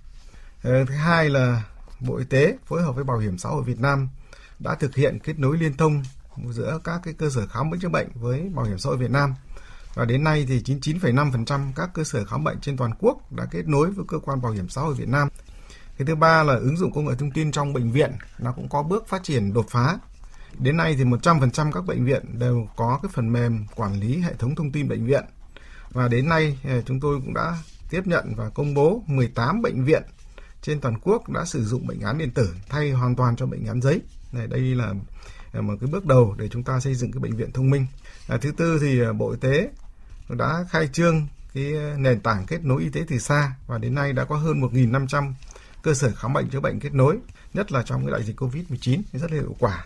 Ờ, 0.63 0.85
thứ 0.85 0.95
hai 0.95 1.29
là 1.29 1.63
Bộ 2.01 2.17
Y 2.17 2.25
tế 2.25 2.57
phối 2.67 2.83
hợp 2.83 2.95
với 2.95 3.05
Bảo 3.05 3.19
hiểm 3.19 3.39
xã 3.39 3.49
hội 3.49 3.63
Việt 3.63 3.81
Nam 3.81 4.09
đã 4.59 4.75
thực 4.75 4.95
hiện 4.95 5.19
kết 5.19 5.39
nối 5.39 5.59
liên 5.59 5.77
thông 5.77 6.03
giữa 6.51 6.81
các 6.85 7.01
cái 7.05 7.15
cơ 7.15 7.31
sở 7.31 7.47
khám 7.47 7.71
bệnh 7.71 7.81
chữa 7.81 7.89
bệnh 7.89 8.09
với 8.15 8.51
Bảo 8.55 8.65
hiểm 8.65 8.79
xã 8.79 8.89
hội 8.89 8.97
Việt 8.97 9.11
Nam. 9.11 9.35
Và 9.95 10.05
đến 10.05 10.25
nay 10.25 10.47
thì 10.49 10.63
99,5% 10.63 11.73
các 11.77 11.91
cơ 11.95 12.05
sở 12.05 12.25
khám 12.25 12.45
bệnh 12.45 12.61
trên 12.61 12.77
toàn 12.77 12.91
quốc 12.99 13.33
đã 13.33 13.45
kết 13.51 13.69
nối 13.69 13.91
với 13.91 14.05
cơ 14.09 14.19
quan 14.19 14.43
Bảo 14.43 14.53
hiểm 14.53 14.69
xã 14.69 14.81
hội 14.81 14.95
Việt 14.95 15.09
Nam. 15.09 15.29
Cái 15.99 16.07
thứ 16.07 16.15
ba 16.15 16.43
là 16.43 16.55
ứng 16.55 16.77
dụng 16.77 16.93
công 16.93 17.05
nghệ 17.05 17.15
thông 17.19 17.31
tin 17.31 17.53
trong 17.53 17.73
bệnh 17.73 17.93
viện 17.93 18.13
nó 18.39 18.53
cũng 18.53 18.69
có 18.69 18.83
bước 18.83 19.09
phát 19.09 19.23
triển 19.23 19.53
đột 19.53 19.67
phá 19.71 19.99
Đến 20.59 20.77
nay 20.77 20.95
thì 20.99 21.05
100% 21.05 21.73
các 21.73 21.87
bệnh 21.87 22.05
viện 22.05 22.39
đều 22.39 22.69
có 22.77 22.99
cái 23.03 23.11
phần 23.15 23.33
mềm 23.33 23.67
quản 23.75 24.01
lý 24.01 24.19
hệ 24.19 24.35
thống 24.35 24.55
thông 24.55 24.73
tin 24.73 24.89
bệnh 24.89 25.07
viện. 25.07 25.25
Và 25.91 26.09
đến 26.09 26.29
nay 26.29 26.59
ờ, 26.65 26.83
chúng 26.83 27.01
tôi 27.01 27.21
cũng 27.25 27.35
đã 27.35 27.59
tiếp 27.91 28.07
nhận 28.07 28.35
và 28.37 28.49
công 28.49 28.75
bố 28.75 29.03
18 29.07 29.63
bệnh 29.63 29.85
viện 29.85 30.03
trên 30.63 30.81
toàn 30.81 30.99
quốc 30.99 31.29
đã 31.29 31.45
sử 31.45 31.65
dụng 31.65 31.87
bệnh 31.87 32.01
án 32.01 32.19
điện 32.19 32.31
tử 32.31 32.55
thay 32.69 32.91
hoàn 32.91 33.17
toàn 33.17 33.37
cho 33.37 33.47
bệnh 33.47 33.67
án 33.67 33.83
giấy. 33.83 34.01
Này 34.33 34.47
đây 34.47 34.61
là 34.61 34.95
ờ, 35.53 35.63
một 35.63 35.75
cái 35.81 35.91
bước 35.91 36.07
đầu 36.07 36.35
để 36.39 36.49
chúng 36.49 36.63
ta 36.63 36.81
xây 36.81 36.95
dựng 36.95 37.13
cái 37.13 37.21
bệnh 37.21 37.37
viện 37.37 37.53
thông 37.53 37.71
minh. 37.71 37.87
À, 38.29 38.37
thứ 38.41 38.53
tư 38.53 38.79
thì 38.81 39.01
Bộ 39.19 39.31
Y 39.31 39.37
tế 39.41 39.71
đã 40.29 40.65
khai 40.71 40.89
trương 40.93 41.27
cái 41.55 41.73
nền 41.99 42.21
tảng 42.21 42.47
kết 42.47 42.65
nối 42.65 42.83
y 42.83 42.89
tế 42.89 43.05
từ 43.09 43.19
xa 43.19 43.55
và 43.67 43.79
đến 43.79 43.95
nay 43.95 44.13
đã 44.13 44.25
có 44.25 44.37
hơn 44.37 44.61
1.500 44.61 45.33
cơ 45.83 45.95
sở 45.95 46.13
khám 46.17 46.33
bệnh 46.33 46.49
chữa 46.49 46.61
bệnh 46.61 46.81
kết 46.81 46.95
nối, 46.95 47.19
nhất 47.55 47.73
là 47.73 47.83
trong 47.83 48.05
cái 48.05 48.13
đại 48.13 48.23
dịch 48.23 48.41
Covid-19 48.41 49.03
rất 49.13 49.33
là 49.33 49.41
hiệu 49.41 49.57
quả 49.59 49.85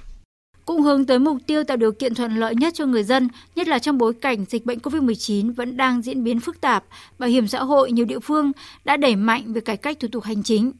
cũng 0.65 0.83
hướng 0.83 1.07
tới 1.07 1.19
mục 1.19 1.39
tiêu 1.47 1.65
tạo 1.65 1.77
điều 1.77 1.93
kiện 1.93 2.15
thuận 2.15 2.37
lợi 2.37 2.55
nhất 2.55 2.75
cho 2.75 2.87
người 2.87 3.03
dân, 3.03 3.29
nhất 3.57 3.69
là 3.69 3.79
trong 3.79 3.99
bối 3.99 4.15
cảnh 4.15 4.45
dịch 4.49 4.67
bệnh 4.67 4.79
COVID-19 4.79 5.55
vẫn 5.55 5.77
đang 5.77 6.03
diễn 6.03 6.25
biến 6.25 6.41
phức 6.41 6.61
tạp, 6.61 6.85
bảo 7.19 7.31
hiểm 7.31 7.49
xã 7.49 7.63
hội 7.63 7.93
nhiều 7.93 8.07
địa 8.07 8.19
phương 8.19 8.53
đã 8.85 8.97
đẩy 8.97 9.17
mạnh 9.17 9.53
việc 9.53 9.65
cải 9.65 9.77
cách 9.77 10.01
thủ 10.01 10.09
tục 10.13 10.25
hành 10.25 10.43
chính. 10.43 10.73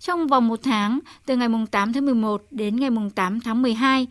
Trong 0.00 0.26
vòng 0.26 0.48
một 0.48 0.60
tháng, 0.62 0.98
từ 1.26 1.36
ngày 1.36 1.48
8 1.70 1.92
tháng 1.92 2.04
11 2.04 2.42
đến 2.50 2.76
ngày 2.76 2.90
8 3.14 3.40
tháng 3.40 3.62
12, 3.62 4.06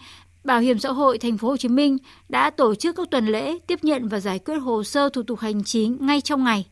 Bảo 0.47 0.59
hiểm 0.59 0.79
xã 0.79 0.91
hội 0.91 1.17
thành 1.17 1.37
phố 1.37 1.47
Hồ 1.47 1.57
Chí 1.57 1.69
Minh 1.69 1.97
đã 2.29 2.49
tổ 2.49 2.75
chức 2.75 2.95
các 2.95 3.07
tuần 3.11 3.27
lễ 3.27 3.57
tiếp 3.67 3.79
nhận 3.83 4.07
và 4.07 4.19
giải 4.19 4.39
quyết 4.39 4.55
hồ 4.55 4.83
sơ 4.83 5.09
thủ 5.09 5.23
tục 5.23 5.39
hành 5.39 5.63
chính 5.63 5.97
ngay 5.99 6.21
trong 6.21 6.43
ngày. 6.43 6.65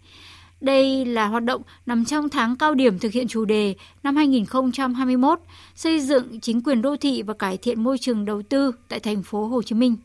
Đây 0.62 1.06
là 1.06 1.28
hoạt 1.28 1.44
động 1.44 1.62
nằm 1.86 2.06
trong 2.06 2.30
tháng 2.30 2.56
cao 2.56 2.74
điểm 2.74 3.00
thực 3.00 3.12
hiện 3.12 3.28
chủ 3.28 3.46
đề 3.46 3.76
năm 4.04 4.16
2021 4.16 5.40
xây 5.76 6.00
dựng 6.00 6.40
chính 6.40 6.64
quyền 6.64 6.82
đô 6.82 6.96
thị 6.98 7.22
và 7.22 7.34
cải 7.34 7.58
thiện 7.58 7.84
môi 7.84 7.98
trường 7.98 8.26
đầu 8.26 8.42
tư 8.42 8.72
tại 8.90 9.00
thành 9.00 9.24
phố 9.24 9.46
Hồ 9.48 9.62
Chí 9.62 9.76
Minh. 9.76 9.96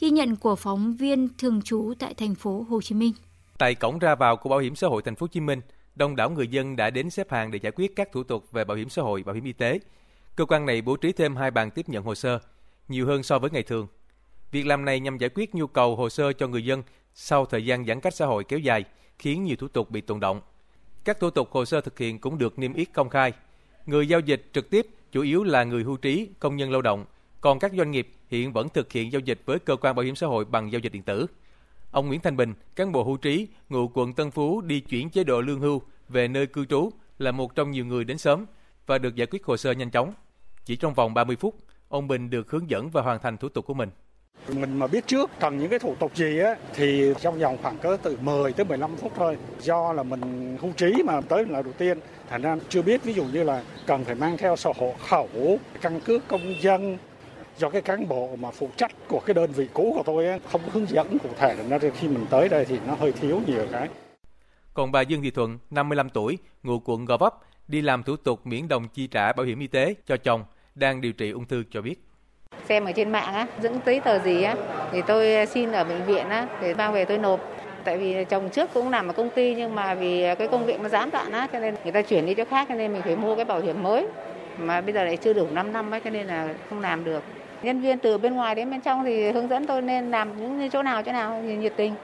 Ghi 0.00 0.10
nhận 0.10 0.36
của 0.36 0.56
phóng 0.56 0.96
viên 0.96 1.28
thường 1.38 1.62
trú 1.62 1.92
tại 1.98 2.14
thành 2.14 2.34
phố 2.34 2.66
Hồ 2.68 2.80
Chí 2.80 2.94
Minh. 2.94 3.12
Tại 3.58 3.74
cổng 3.74 3.98
ra 3.98 4.14
vào 4.14 4.36
của 4.36 4.48
Bảo 4.48 4.58
hiểm 4.58 4.74
xã 4.74 4.86
hội 4.86 5.02
thành 5.02 5.14
phố 5.14 5.24
Hồ 5.24 5.28
Chí 5.28 5.40
Minh, 5.40 5.60
đông 5.94 6.16
đảo 6.16 6.30
người 6.30 6.48
dân 6.48 6.76
đã 6.76 6.90
đến 6.90 7.10
xếp 7.10 7.30
hàng 7.30 7.50
để 7.50 7.58
giải 7.62 7.72
quyết 7.76 7.96
các 7.96 8.12
thủ 8.12 8.22
tục 8.22 8.52
về 8.52 8.64
bảo 8.64 8.76
hiểm 8.76 8.88
xã 8.88 9.02
hội, 9.02 9.22
bảo 9.22 9.34
hiểm 9.34 9.44
y 9.44 9.52
tế. 9.52 9.78
Cơ 10.36 10.44
quan 10.44 10.66
này 10.66 10.82
bố 10.82 10.96
trí 10.96 11.12
thêm 11.12 11.36
hai 11.36 11.50
bàn 11.50 11.70
tiếp 11.70 11.88
nhận 11.88 12.04
hồ 12.04 12.14
sơ, 12.14 12.38
nhiều 12.88 13.06
hơn 13.06 13.22
so 13.22 13.38
với 13.38 13.50
ngày 13.50 13.62
thường. 13.62 13.86
Việc 14.50 14.66
làm 14.66 14.84
này 14.84 15.00
nhằm 15.00 15.18
giải 15.18 15.30
quyết 15.34 15.54
nhu 15.54 15.66
cầu 15.66 15.96
hồ 15.96 16.08
sơ 16.08 16.32
cho 16.32 16.48
người 16.48 16.64
dân 16.64 16.82
sau 17.14 17.46
thời 17.46 17.66
gian 17.66 17.86
giãn 17.86 18.00
cách 18.00 18.14
xã 18.14 18.26
hội 18.26 18.44
kéo 18.44 18.58
dài– 18.58 18.84
khiến 19.22 19.44
nhiều 19.44 19.56
thủ 19.56 19.68
tục 19.68 19.90
bị 19.90 20.00
tồn 20.00 20.20
động. 20.20 20.40
Các 21.04 21.20
thủ 21.20 21.30
tục 21.30 21.48
hồ 21.50 21.64
sơ 21.64 21.80
thực 21.80 21.98
hiện 21.98 22.18
cũng 22.18 22.38
được 22.38 22.58
niêm 22.58 22.74
yết 22.74 22.92
công 22.92 23.08
khai. 23.08 23.32
Người 23.86 24.08
giao 24.08 24.20
dịch 24.20 24.50
trực 24.52 24.70
tiếp 24.70 24.86
chủ 25.12 25.22
yếu 25.22 25.44
là 25.44 25.64
người 25.64 25.82
hưu 25.82 25.96
trí, 25.96 26.28
công 26.38 26.56
nhân 26.56 26.70
lao 26.70 26.82
động, 26.82 27.04
còn 27.40 27.58
các 27.58 27.72
doanh 27.76 27.90
nghiệp 27.90 28.08
hiện 28.28 28.52
vẫn 28.52 28.68
thực 28.68 28.92
hiện 28.92 29.12
giao 29.12 29.20
dịch 29.20 29.42
với 29.46 29.58
cơ 29.58 29.76
quan 29.76 29.96
bảo 29.96 30.04
hiểm 30.04 30.14
xã 30.14 30.26
hội 30.26 30.44
bằng 30.44 30.72
giao 30.72 30.78
dịch 30.78 30.92
điện 30.92 31.02
tử. 31.02 31.26
Ông 31.90 32.06
Nguyễn 32.06 32.20
Thanh 32.20 32.36
Bình, 32.36 32.54
cán 32.76 32.92
bộ 32.92 33.04
hưu 33.04 33.16
trí, 33.16 33.48
ngụ 33.68 33.90
quận 33.94 34.12
Tân 34.12 34.30
Phú 34.30 34.60
đi 34.60 34.80
chuyển 34.80 35.10
chế 35.10 35.24
độ 35.24 35.40
lương 35.40 35.60
hưu 35.60 35.82
về 36.08 36.28
nơi 36.28 36.46
cư 36.46 36.64
trú 36.64 36.90
là 37.18 37.32
một 37.32 37.54
trong 37.54 37.70
nhiều 37.70 37.86
người 37.86 38.04
đến 38.04 38.18
sớm 38.18 38.46
và 38.86 38.98
được 38.98 39.14
giải 39.14 39.26
quyết 39.30 39.44
hồ 39.44 39.56
sơ 39.56 39.72
nhanh 39.72 39.90
chóng. 39.90 40.12
Chỉ 40.64 40.76
trong 40.76 40.94
vòng 40.94 41.14
30 41.14 41.36
phút, 41.36 41.54
ông 41.88 42.08
Bình 42.08 42.30
được 42.30 42.50
hướng 42.50 42.70
dẫn 42.70 42.90
và 42.90 43.02
hoàn 43.02 43.18
thành 43.18 43.36
thủ 43.36 43.48
tục 43.48 43.66
của 43.66 43.74
mình. 43.74 43.90
Mình 44.48 44.78
mà 44.78 44.86
biết 44.86 45.06
trước 45.06 45.30
cần 45.40 45.58
những 45.58 45.68
cái 45.68 45.78
thủ 45.78 45.94
tục 45.94 46.16
gì 46.16 46.38
á 46.38 46.56
thì 46.74 47.12
trong 47.20 47.38
vòng 47.38 47.58
khoảng 47.62 47.78
cỡ 47.78 47.96
từ 48.02 48.18
10 48.20 48.52
tới 48.52 48.64
15 48.64 48.96
phút 48.96 49.12
thôi. 49.16 49.36
Do 49.60 49.92
là 49.92 50.02
mình 50.02 50.56
hưu 50.60 50.72
trí 50.72 51.02
mà 51.04 51.20
tới 51.20 51.44
là 51.46 51.62
đầu 51.62 51.72
tiên, 51.72 51.98
thành 52.28 52.42
ra 52.42 52.56
chưa 52.68 52.82
biết 52.82 53.04
ví 53.04 53.12
dụ 53.12 53.24
như 53.24 53.42
là 53.42 53.62
cần 53.86 54.04
phải 54.04 54.14
mang 54.14 54.36
theo 54.36 54.56
sổ 54.56 54.72
hộ 54.78 54.94
khẩu, 55.08 55.58
căn 55.80 56.00
cước 56.00 56.28
công 56.28 56.54
dân 56.60 56.98
do 57.58 57.70
cái 57.70 57.82
cán 57.82 58.08
bộ 58.08 58.36
mà 58.36 58.50
phụ 58.50 58.68
trách 58.76 58.92
của 59.08 59.20
cái 59.26 59.34
đơn 59.34 59.52
vị 59.52 59.68
cũ 59.72 59.92
của 59.96 60.02
tôi 60.06 60.26
ấy, 60.26 60.40
không 60.52 60.60
hướng 60.72 60.88
dẫn 60.88 61.18
cụ 61.18 61.28
thể 61.38 61.56
nên 61.68 61.80
khi 61.90 62.08
mình 62.08 62.26
tới 62.30 62.48
đây 62.48 62.64
thì 62.64 62.78
nó 62.86 62.94
hơi 62.94 63.12
thiếu 63.12 63.40
nhiều 63.46 63.66
cái. 63.72 63.88
Còn 64.74 64.92
bà 64.92 65.00
Dương 65.00 65.22
Thị 65.22 65.30
Thuận, 65.30 65.58
55 65.70 66.10
tuổi, 66.10 66.38
ngụ 66.62 66.78
quận 66.84 67.04
Gò 67.04 67.16
Vấp, 67.16 67.34
đi 67.68 67.80
làm 67.80 68.02
thủ 68.02 68.16
tục 68.16 68.46
miễn 68.46 68.68
đồng 68.68 68.88
chi 68.88 69.06
trả 69.06 69.32
bảo 69.32 69.46
hiểm 69.46 69.60
y 69.60 69.66
tế 69.66 69.94
cho 70.06 70.16
chồng 70.16 70.44
đang 70.74 71.00
điều 71.00 71.12
trị 71.12 71.30
ung 71.30 71.44
thư 71.44 71.64
cho 71.70 71.82
biết. 71.82 72.11
Xem 72.68 72.84
ở 72.84 72.92
trên 72.92 73.12
mạng 73.12 73.34
á, 73.34 73.46
dưỡng 73.62 73.78
giấy 73.86 74.00
tờ 74.00 74.18
gì 74.18 74.42
á, 74.42 74.56
thì 74.92 75.02
tôi 75.06 75.34
à, 75.34 75.46
xin 75.46 75.72
ở 75.72 75.84
bệnh 75.84 76.04
viện 76.06 76.28
á, 76.28 76.46
để 76.62 76.74
mang 76.74 76.92
về 76.92 77.04
tôi 77.04 77.18
nộp. 77.18 77.40
Tại 77.84 77.98
vì 77.98 78.24
chồng 78.24 78.48
trước 78.50 78.70
cũng 78.74 78.90
làm 78.90 79.08
ở 79.08 79.12
công 79.12 79.30
ty 79.30 79.54
nhưng 79.54 79.74
mà 79.74 79.94
vì 79.94 80.22
à, 80.22 80.34
cái 80.34 80.48
công 80.48 80.66
việc 80.66 80.80
nó 80.80 80.88
gián 80.88 81.10
đoạn 81.10 81.32
á, 81.32 81.48
cho 81.52 81.58
nên 81.60 81.74
người 81.82 81.92
ta 81.92 82.02
chuyển 82.02 82.26
đi 82.26 82.34
chỗ 82.34 82.44
khác 82.44 82.66
cho 82.68 82.74
nên 82.74 82.92
mình 82.92 83.02
phải 83.02 83.16
mua 83.16 83.36
cái 83.36 83.44
bảo 83.44 83.60
hiểm 83.60 83.82
mới. 83.82 84.06
Mà 84.58 84.80
bây 84.80 84.92
giờ 84.94 85.04
lại 85.04 85.16
chưa 85.16 85.32
đủ 85.32 85.46
5 85.52 85.72
năm 85.72 85.90
ấy, 85.90 86.00
cho 86.00 86.10
nên 86.10 86.26
là 86.26 86.54
không 86.70 86.80
làm 86.80 87.04
được. 87.04 87.22
Nhân 87.62 87.80
viên 87.80 87.98
từ 87.98 88.18
bên 88.18 88.34
ngoài 88.34 88.54
đến 88.54 88.70
bên 88.70 88.80
trong 88.80 89.04
thì 89.04 89.30
hướng 89.30 89.48
dẫn 89.48 89.66
tôi 89.66 89.82
nên 89.82 90.10
làm 90.10 90.40
những 90.40 90.70
chỗ 90.70 90.82
nào 90.82 91.02
chỗ 91.02 91.12
nào 91.12 91.42
nhiệt 91.42 91.72
tình. 91.76 91.94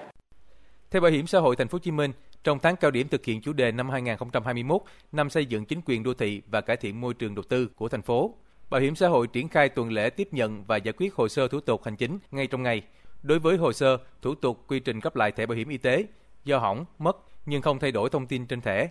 Theo 0.91 1.03
Bảo 1.03 1.11
hiểm 1.11 1.27
xã 1.27 1.39
hội 1.39 1.57
Thành 1.57 1.69
phố 1.69 1.77
Hồ 1.77 1.79
Chí 1.79 1.91
Minh, 1.91 2.13
trong 2.45 2.59
tháng 2.59 2.77
cao 2.77 2.91
điểm 2.91 3.09
thực 3.09 3.25
hiện 3.25 3.41
chủ 3.41 3.53
đề 3.53 3.73
năm 3.73 3.91
2021, 3.91 4.83
năm 5.13 5.31
xây 5.31 5.47
dựng 5.47 5.65
chính 5.65 5.81
quyền 5.85 6.03
đô 6.03 6.15
thị 6.15 6.43
và 6.47 6.61
cải 6.61 6.77
thiện 6.77 7.01
môi 7.01 7.15
trường 7.15 7.35
đầu 7.35 7.43
tư 7.49 7.69
của 7.77 7.89
thành 7.89 8.03
phố, 8.03 8.35
Bảo 8.71 8.81
hiểm 8.81 8.95
xã 8.95 9.09
hội 9.09 9.27
triển 9.27 9.49
khai 9.49 9.69
tuần 9.69 9.93
lễ 9.93 10.11
tiếp 10.11 10.29
nhận 10.33 10.65
và 10.65 10.77
giải 10.77 10.93
quyết 10.97 11.15
hồ 11.15 11.29
sơ 11.29 11.49
thủ 11.49 11.61
tục 11.61 11.85
hành 11.85 11.97
chính 11.97 12.19
ngay 12.31 12.47
trong 12.47 12.63
ngày. 12.63 12.83
Đối 13.23 13.39
với 13.39 13.57
hồ 13.57 13.73
sơ, 13.73 13.99
thủ 14.23 14.35
tục 14.35 14.65
quy 14.69 14.81
trình 14.81 15.01
cấp 15.01 15.17
lại 15.17 15.33
thẻ 15.33 15.47
bảo 15.47 15.57
hiểm 15.57 15.69
y 15.69 15.79
tế 15.79 16.05
do 16.45 16.59
hỏng, 16.59 16.85
mất 16.99 17.17
nhưng 17.47 17.63
không 17.63 17.79
thay 17.79 17.93
đổi 17.93 18.11
thông 18.11 18.27
tin 18.27 18.47
trên 18.47 18.61
thẻ. 18.61 18.89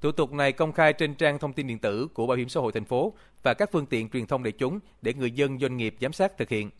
Thủ 0.00 0.12
tục 0.12 0.32
này 0.32 0.52
công 0.52 0.72
khai 0.72 0.92
trên 0.92 1.14
trang 1.14 1.38
thông 1.38 1.52
tin 1.52 1.66
điện 1.66 1.78
tử 1.78 2.08
của 2.14 2.26
Bảo 2.26 2.36
hiểm 2.36 2.48
xã 2.48 2.60
hội 2.60 2.72
thành 2.72 2.84
phố 2.84 3.12
và 3.42 3.54
các 3.54 3.72
phương 3.72 3.86
tiện 3.86 4.08
truyền 4.08 4.26
thông 4.26 4.42
đại 4.42 4.52
chúng 4.52 4.78
để 5.02 5.14
người 5.14 5.30
dân 5.30 5.58
doanh 5.58 5.76
nghiệp 5.76 5.94
giám 6.00 6.12
sát 6.12 6.38
thực 6.38 6.48
hiện. 6.48 6.70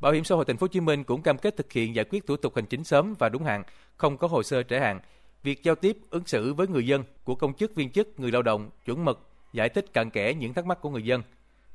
Bảo 0.00 0.12
hiểm 0.12 0.24
xã 0.24 0.34
hội 0.34 0.44
thành 0.44 0.56
phố 0.56 0.64
Hồ 0.64 0.68
Chí 0.68 0.80
Minh 0.80 1.04
cũng 1.04 1.22
cam 1.22 1.38
kết 1.38 1.56
thực 1.56 1.72
hiện 1.72 1.94
giải 1.94 2.04
quyết 2.10 2.26
thủ 2.26 2.36
tục 2.36 2.56
hành 2.56 2.66
chính 2.66 2.84
sớm 2.84 3.14
và 3.18 3.28
đúng 3.28 3.44
hạn, 3.44 3.62
không 3.96 4.16
có 4.16 4.28
hồ 4.28 4.42
sơ 4.42 4.62
trễ 4.62 4.78
hạn. 4.78 5.00
Việc 5.42 5.62
giao 5.62 5.74
tiếp, 5.74 5.98
ứng 6.10 6.26
xử 6.26 6.54
với 6.54 6.68
người 6.68 6.86
dân 6.86 7.04
của 7.24 7.34
công 7.34 7.54
chức 7.54 7.74
viên 7.74 7.90
chức, 7.90 8.20
người 8.20 8.32
lao 8.32 8.42
động 8.42 8.70
chuẩn 8.84 9.04
mực, 9.04 9.28
giải 9.52 9.68
thích 9.68 9.92
cặn 9.92 10.10
kẽ 10.10 10.34
những 10.34 10.54
thắc 10.54 10.66
mắc 10.66 10.80
của 10.80 10.90
người 10.90 11.02
dân. 11.02 11.22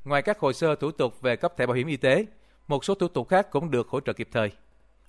Ngoài 0.04 0.22
các 0.22 0.38
hồ 0.38 0.52
sơ 0.52 0.74
thủ 0.74 0.90
tục 0.90 1.20
về 1.20 1.36
cấp 1.36 1.56
thẻ 1.56 1.66
bảo 1.66 1.74
hiểm 1.74 1.86
y 1.86 1.96
tế, 1.96 2.26
một 2.68 2.84
số 2.84 2.94
thủ 2.94 3.08
tục 3.08 3.28
khác 3.28 3.50
cũng 3.50 3.70
được 3.70 3.88
hỗ 3.88 4.00
trợ 4.00 4.12
kịp 4.12 4.28
thời. 4.32 4.50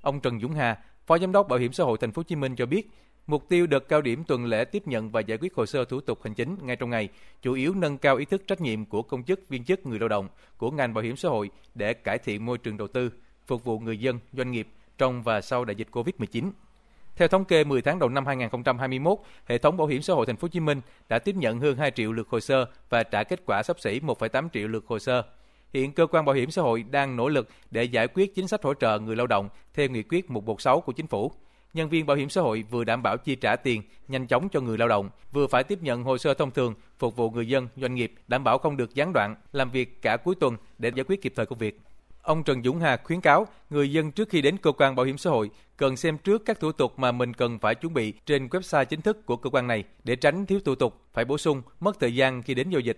Ông 0.01 0.19
Trần 0.19 0.39
Dũng 0.39 0.53
Hà, 0.53 0.77
Phó 1.05 1.17
Giám 1.17 1.31
đốc 1.31 1.47
Bảo 1.47 1.59
hiểm 1.59 1.73
xã 1.73 1.83
hội 1.83 1.97
thành 1.97 2.11
phố 2.11 2.19
Hồ 2.19 2.23
Chí 2.23 2.35
Minh 2.35 2.55
cho 2.55 2.65
biết, 2.65 2.89
mục 3.27 3.49
tiêu 3.49 3.67
đợt 3.67 3.79
cao 3.89 4.01
điểm 4.01 4.23
tuần 4.23 4.45
lễ 4.45 4.65
tiếp 4.65 4.87
nhận 4.87 5.09
và 5.09 5.21
giải 5.21 5.37
quyết 5.41 5.55
hồ 5.55 5.65
sơ 5.65 5.85
thủ 5.85 6.01
tục 6.01 6.23
hành 6.23 6.33
chính 6.33 6.55
ngay 6.61 6.75
trong 6.75 6.89
ngày, 6.89 7.09
chủ 7.41 7.53
yếu 7.53 7.73
nâng 7.73 7.97
cao 7.97 8.15
ý 8.15 8.25
thức 8.25 8.43
trách 8.47 8.61
nhiệm 8.61 8.85
của 8.85 9.01
công 9.01 9.23
chức, 9.23 9.49
viên 9.49 9.63
chức, 9.63 9.85
người 9.85 9.99
lao 9.99 10.09
động 10.09 10.27
của 10.57 10.71
ngành 10.71 10.93
bảo 10.93 11.03
hiểm 11.03 11.15
xã 11.15 11.29
hội 11.29 11.49
để 11.75 11.93
cải 11.93 12.17
thiện 12.17 12.45
môi 12.45 12.57
trường 12.57 12.77
đầu 12.77 12.87
tư, 12.87 13.11
phục 13.47 13.63
vụ 13.63 13.79
người 13.79 13.97
dân, 13.97 14.19
doanh 14.33 14.51
nghiệp 14.51 14.67
trong 14.97 15.23
và 15.23 15.41
sau 15.41 15.65
đại 15.65 15.75
dịch 15.75 15.87
Covid-19. 15.91 16.51
Theo 17.15 17.27
thống 17.27 17.45
kê 17.45 17.63
10 17.63 17.81
tháng 17.81 17.99
đầu 17.99 18.09
năm 18.09 18.25
2021, 18.25 19.17
hệ 19.45 19.57
thống 19.57 19.77
bảo 19.77 19.87
hiểm 19.87 20.01
xã 20.01 20.13
hội 20.13 20.25
thành 20.25 20.37
phố 20.37 20.45
Hồ 20.45 20.49
Chí 20.49 20.59
Minh 20.59 20.81
đã 21.09 21.19
tiếp 21.19 21.35
nhận 21.35 21.59
hơn 21.59 21.77
2 21.77 21.91
triệu 21.91 22.11
lượt 22.11 22.27
hồ 22.29 22.39
sơ 22.39 22.65
và 22.89 23.03
trả 23.03 23.23
kết 23.23 23.41
quả 23.45 23.63
sắp 23.63 23.79
xỉ 23.79 23.99
1,8 23.99 24.49
triệu 24.53 24.67
lượt 24.67 24.85
hồ 24.87 24.99
sơ. 24.99 25.23
Hiện 25.73 25.91
cơ 25.91 26.07
quan 26.07 26.25
bảo 26.25 26.35
hiểm 26.35 26.51
xã 26.51 26.61
hội 26.61 26.83
đang 26.83 27.15
nỗ 27.15 27.29
lực 27.29 27.49
để 27.71 27.83
giải 27.83 28.07
quyết 28.07 28.35
chính 28.35 28.47
sách 28.47 28.63
hỗ 28.63 28.73
trợ 28.73 28.99
người 28.99 29.15
lao 29.15 29.27
động 29.27 29.49
theo 29.73 29.87
nghị 29.87 30.03
quyết 30.03 30.29
116 30.29 30.81
của 30.81 30.91
chính 30.91 31.07
phủ. 31.07 31.31
Nhân 31.73 31.89
viên 31.89 32.05
bảo 32.05 32.17
hiểm 32.17 32.29
xã 32.29 32.41
hội 32.41 32.63
vừa 32.69 32.83
đảm 32.83 33.03
bảo 33.03 33.17
chi 33.17 33.35
trả 33.35 33.55
tiền 33.55 33.81
nhanh 34.07 34.27
chóng 34.27 34.49
cho 34.49 34.61
người 34.61 34.77
lao 34.77 34.87
động, 34.87 35.09
vừa 35.31 35.47
phải 35.47 35.63
tiếp 35.63 35.79
nhận 35.81 36.03
hồ 36.03 36.17
sơ 36.17 36.33
thông 36.33 36.51
thường 36.51 36.73
phục 36.99 37.15
vụ 37.15 37.29
người 37.29 37.47
dân, 37.47 37.67
doanh 37.75 37.95
nghiệp, 37.95 38.13
đảm 38.27 38.43
bảo 38.43 38.57
không 38.57 38.77
được 38.77 38.95
gián 38.95 39.13
đoạn, 39.13 39.35
làm 39.51 39.71
việc 39.71 40.01
cả 40.01 40.17
cuối 40.17 40.35
tuần 40.35 40.57
để 40.77 40.91
giải 40.95 41.05
quyết 41.07 41.21
kịp 41.21 41.33
thời 41.35 41.45
công 41.45 41.59
việc. 41.59 41.79
Ông 42.25 42.43
Trần 42.43 42.63
Dũng 42.63 42.79
Hà 42.79 42.97
khuyến 43.03 43.21
cáo 43.21 43.47
người 43.69 43.91
dân 43.91 44.11
trước 44.11 44.29
khi 44.29 44.41
đến 44.41 44.57
cơ 44.57 44.71
quan 44.71 44.95
bảo 44.95 45.05
hiểm 45.05 45.17
xã 45.17 45.29
hội 45.29 45.49
cần 45.77 45.97
xem 45.97 46.17
trước 46.17 46.45
các 46.45 46.59
thủ 46.59 46.71
tục 46.71 46.99
mà 46.99 47.11
mình 47.11 47.33
cần 47.33 47.59
phải 47.59 47.75
chuẩn 47.75 47.93
bị 47.93 48.13
trên 48.25 48.47
website 48.47 48.85
chính 48.85 49.01
thức 49.01 49.25
của 49.25 49.37
cơ 49.37 49.49
quan 49.49 49.67
này 49.67 49.83
để 50.03 50.15
tránh 50.15 50.45
thiếu 50.45 50.59
thủ 50.65 50.75
tục, 50.75 50.93
phải 51.13 51.25
bổ 51.25 51.37
sung, 51.37 51.61
mất 51.79 51.99
thời 51.99 52.15
gian 52.15 52.41
khi 52.43 52.53
đến 52.53 52.69
giao 52.69 52.79
dịch. 52.79 52.97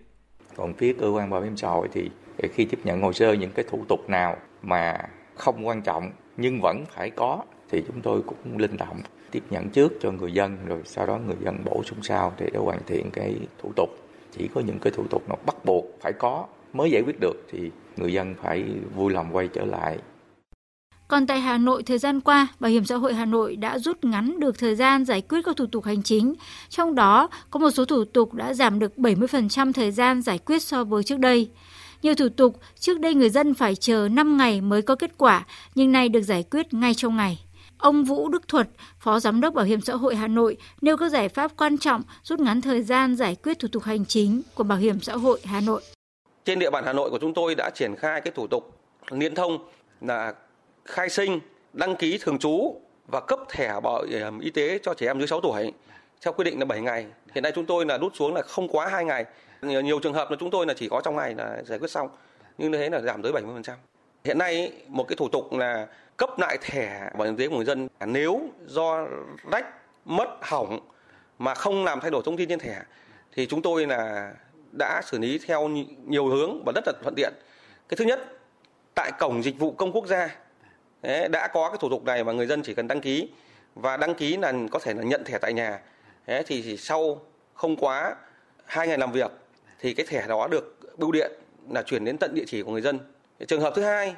Còn 0.55 0.73
phía 0.73 0.93
cơ 0.93 1.09
quan 1.09 1.29
bảo 1.29 1.41
hiểm 1.41 1.57
xã 1.57 1.69
hội 1.69 1.87
thì 1.93 2.09
khi 2.53 2.65
tiếp 2.65 2.79
nhận 2.83 3.01
hồ 3.01 3.13
sơ 3.13 3.33
những 3.33 3.51
cái 3.51 3.65
thủ 3.69 3.85
tục 3.87 4.09
nào 4.09 4.37
mà 4.61 4.97
không 5.35 5.67
quan 5.67 5.81
trọng 5.81 6.11
nhưng 6.37 6.61
vẫn 6.61 6.83
phải 6.95 7.09
có 7.09 7.43
thì 7.69 7.83
chúng 7.87 8.01
tôi 8.01 8.21
cũng 8.21 8.57
linh 8.57 8.77
động 8.77 9.01
tiếp 9.31 9.43
nhận 9.49 9.69
trước 9.69 9.93
cho 10.01 10.11
người 10.11 10.31
dân 10.31 10.57
rồi 10.65 10.81
sau 10.85 11.05
đó 11.05 11.19
người 11.27 11.37
dân 11.45 11.57
bổ 11.65 11.83
sung 11.85 11.99
sau 12.01 12.33
để 12.37 12.49
để 12.53 12.59
hoàn 12.59 12.79
thiện 12.85 13.11
cái 13.11 13.35
thủ 13.61 13.71
tục. 13.75 13.89
Chỉ 14.37 14.49
có 14.55 14.61
những 14.61 14.79
cái 14.79 14.93
thủ 14.95 15.03
tục 15.09 15.23
nó 15.29 15.35
bắt 15.45 15.65
buộc 15.65 15.85
phải 16.01 16.13
có 16.13 16.45
mới 16.73 16.91
giải 16.91 17.01
quyết 17.05 17.19
được 17.19 17.45
thì 17.51 17.71
người 17.99 18.13
dân 18.13 18.35
phải 18.43 18.63
vui 18.95 19.13
lòng 19.13 19.29
quay 19.31 19.47
trở 19.47 19.65
lại. 19.65 19.97
Còn 21.07 21.27
tại 21.27 21.39
Hà 21.39 21.57
Nội, 21.57 21.83
thời 21.83 21.97
gian 21.97 22.21
qua, 22.21 22.47
Bảo 22.59 22.71
hiểm 22.71 22.85
xã 22.85 22.95
hội 22.95 23.13
Hà 23.13 23.25
Nội 23.25 23.55
đã 23.55 23.79
rút 23.79 24.05
ngắn 24.05 24.39
được 24.39 24.59
thời 24.59 24.75
gian 24.75 25.05
giải 25.05 25.21
quyết 25.21 25.41
các 25.45 25.55
thủ 25.57 25.65
tục 25.65 25.83
hành 25.83 26.03
chính. 26.03 26.33
Trong 26.69 26.95
đó, 26.95 27.29
có 27.49 27.59
một 27.59 27.71
số 27.71 27.85
thủ 27.85 28.05
tục 28.05 28.33
đã 28.33 28.53
giảm 28.53 28.79
được 28.79 28.93
70% 28.97 29.73
thời 29.73 29.91
gian 29.91 30.21
giải 30.21 30.37
quyết 30.37 30.63
so 30.63 30.83
với 30.83 31.03
trước 31.03 31.19
đây. 31.19 31.49
Nhiều 32.01 32.15
thủ 32.15 32.29
tục 32.29 32.59
trước 32.79 32.99
đây 32.99 33.13
người 33.13 33.29
dân 33.29 33.53
phải 33.53 33.75
chờ 33.75 34.07
5 34.11 34.37
ngày 34.37 34.61
mới 34.61 34.81
có 34.81 34.95
kết 34.95 35.17
quả, 35.17 35.45
nhưng 35.75 35.91
nay 35.91 36.09
được 36.09 36.21
giải 36.21 36.43
quyết 36.51 36.73
ngay 36.73 36.93
trong 36.93 37.15
ngày. 37.15 37.39
Ông 37.77 38.03
Vũ 38.03 38.29
Đức 38.29 38.47
Thuật, 38.47 38.69
Phó 38.99 39.19
Giám 39.19 39.41
đốc 39.41 39.53
Bảo 39.53 39.65
hiểm 39.65 39.81
xã 39.81 39.95
hội 39.95 40.15
Hà 40.15 40.27
Nội 40.27 40.57
nêu 40.81 40.97
các 40.97 41.09
giải 41.09 41.29
pháp 41.29 41.51
quan 41.57 41.77
trọng 41.77 42.01
rút 42.23 42.39
ngắn 42.39 42.61
thời 42.61 42.83
gian 42.83 43.15
giải 43.15 43.35
quyết 43.35 43.59
thủ 43.59 43.67
tục 43.71 43.83
hành 43.83 44.05
chính 44.05 44.41
của 44.55 44.63
Bảo 44.63 44.77
hiểm 44.77 44.99
xã 44.99 45.15
hội 45.15 45.39
Hà 45.43 45.61
Nội. 45.61 45.81
Trên 46.47 46.59
địa 46.59 46.69
bàn 46.69 46.83
Hà 46.85 46.93
Nội 46.93 47.09
của 47.09 47.17
chúng 47.17 47.33
tôi 47.33 47.55
đã 47.55 47.69
triển 47.75 47.95
khai 47.95 48.21
cái 48.21 48.31
thủ 48.35 48.47
tục 48.47 48.77
liên 49.09 49.35
thông 49.35 49.57
là 50.01 50.33
khai 50.85 51.09
sinh, 51.09 51.39
đăng 51.73 51.95
ký 51.95 52.17
thường 52.21 52.39
trú 52.39 52.81
và 53.07 53.19
cấp 53.19 53.39
thẻ 53.49 53.79
bảo 53.83 54.03
hiểm 54.09 54.39
y 54.39 54.49
tế 54.49 54.79
cho 54.83 54.93
trẻ 54.93 55.07
em 55.07 55.17
dưới 55.17 55.27
6 55.27 55.41
tuổi 55.41 55.73
theo 56.21 56.33
quy 56.33 56.43
định 56.43 56.59
là 56.59 56.65
7 56.65 56.81
ngày. 56.81 57.05
Hiện 57.33 57.43
nay 57.43 57.51
chúng 57.55 57.65
tôi 57.65 57.85
là 57.85 57.97
rút 57.97 58.15
xuống 58.15 58.33
là 58.33 58.41
không 58.41 58.67
quá 58.67 58.87
2 58.87 59.05
ngày. 59.05 59.25
Nhiều, 59.61 59.81
nhiều 59.81 59.99
trường 59.99 60.13
hợp 60.13 60.31
là 60.31 60.37
chúng 60.39 60.51
tôi 60.51 60.65
là 60.65 60.73
chỉ 60.73 60.89
có 60.89 61.01
trong 61.01 61.15
ngày 61.15 61.35
là 61.35 61.63
giải 61.65 61.79
quyết 61.79 61.91
xong. 61.91 62.09
Nhưng 62.57 62.71
như 62.71 62.77
thế 62.77 62.89
là 62.89 63.01
giảm 63.01 63.21
tới 63.21 63.31
70%. 63.31 63.73
Hiện 64.23 64.37
nay 64.37 64.71
một 64.87 65.07
cái 65.07 65.15
thủ 65.15 65.29
tục 65.29 65.53
là 65.53 65.87
cấp 66.17 66.29
lại 66.39 66.57
thẻ 66.61 67.09
bảo 67.17 67.25
hiểm 67.25 67.37
y 67.37 67.43
tế 67.43 67.49
của 67.49 67.55
người 67.55 67.65
dân 67.65 67.87
nếu 68.05 68.41
do 68.65 69.07
rách, 69.51 69.65
mất, 70.05 70.29
hỏng 70.41 70.79
mà 71.39 71.53
không 71.53 71.83
làm 71.83 71.99
thay 71.99 72.11
đổi 72.11 72.21
thông 72.25 72.37
tin 72.37 72.49
trên 72.49 72.59
thẻ 72.59 72.81
thì 73.31 73.45
chúng 73.45 73.61
tôi 73.61 73.87
là 73.87 74.33
đã 74.77 75.01
xử 75.05 75.19
lý 75.19 75.39
theo 75.47 75.67
nhiều 76.05 76.27
hướng 76.27 76.63
và 76.65 76.71
rất 76.75 76.83
là 76.87 76.93
thuận 77.01 77.15
tiện. 77.15 77.33
Cái 77.89 77.97
thứ 77.97 78.05
nhất, 78.05 78.19
tại 78.95 79.11
cổng 79.19 79.43
dịch 79.43 79.59
vụ 79.59 79.71
công 79.71 79.91
quốc 79.91 80.07
gia 80.07 80.35
đã 81.27 81.47
có 81.53 81.69
cái 81.69 81.77
thủ 81.81 81.89
tục 81.89 82.03
này 82.03 82.23
mà 82.23 82.33
người 82.33 82.47
dân 82.47 82.61
chỉ 82.61 82.73
cần 82.73 82.87
đăng 82.87 83.01
ký 83.01 83.29
và 83.75 83.97
đăng 83.97 84.15
ký 84.15 84.37
là 84.37 84.53
có 84.71 84.79
thể 84.79 84.93
là 84.93 85.03
nhận 85.03 85.23
thẻ 85.23 85.37
tại 85.37 85.53
nhà. 85.53 85.79
thì 86.47 86.77
sau 86.77 87.21
không 87.53 87.75
quá 87.75 88.15
hai 88.65 88.87
ngày 88.87 88.97
làm 88.97 89.11
việc 89.11 89.31
thì 89.79 89.93
cái 89.93 90.05
thẻ 90.05 90.27
đó 90.27 90.47
được 90.47 90.79
bưu 90.97 91.11
điện 91.11 91.31
là 91.69 91.81
chuyển 91.81 92.05
đến 92.05 92.17
tận 92.17 92.31
địa 92.33 92.43
chỉ 92.47 92.63
của 92.63 92.71
người 92.71 92.81
dân. 92.81 92.99
Trường 93.47 93.61
hợp 93.61 93.73
thứ 93.75 93.81
hai 93.81 94.15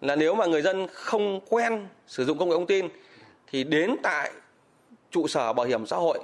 là 0.00 0.16
nếu 0.16 0.34
mà 0.34 0.46
người 0.46 0.62
dân 0.62 0.86
không 0.92 1.40
quen 1.48 1.86
sử 2.06 2.24
dụng 2.24 2.38
công 2.38 2.48
nghệ 2.48 2.54
thông 2.54 2.66
tin 2.66 2.88
thì 3.46 3.64
đến 3.64 3.96
tại 4.02 4.32
trụ 5.10 5.28
sở 5.28 5.52
bảo 5.52 5.66
hiểm 5.66 5.86
xã 5.86 5.96
hội 5.96 6.18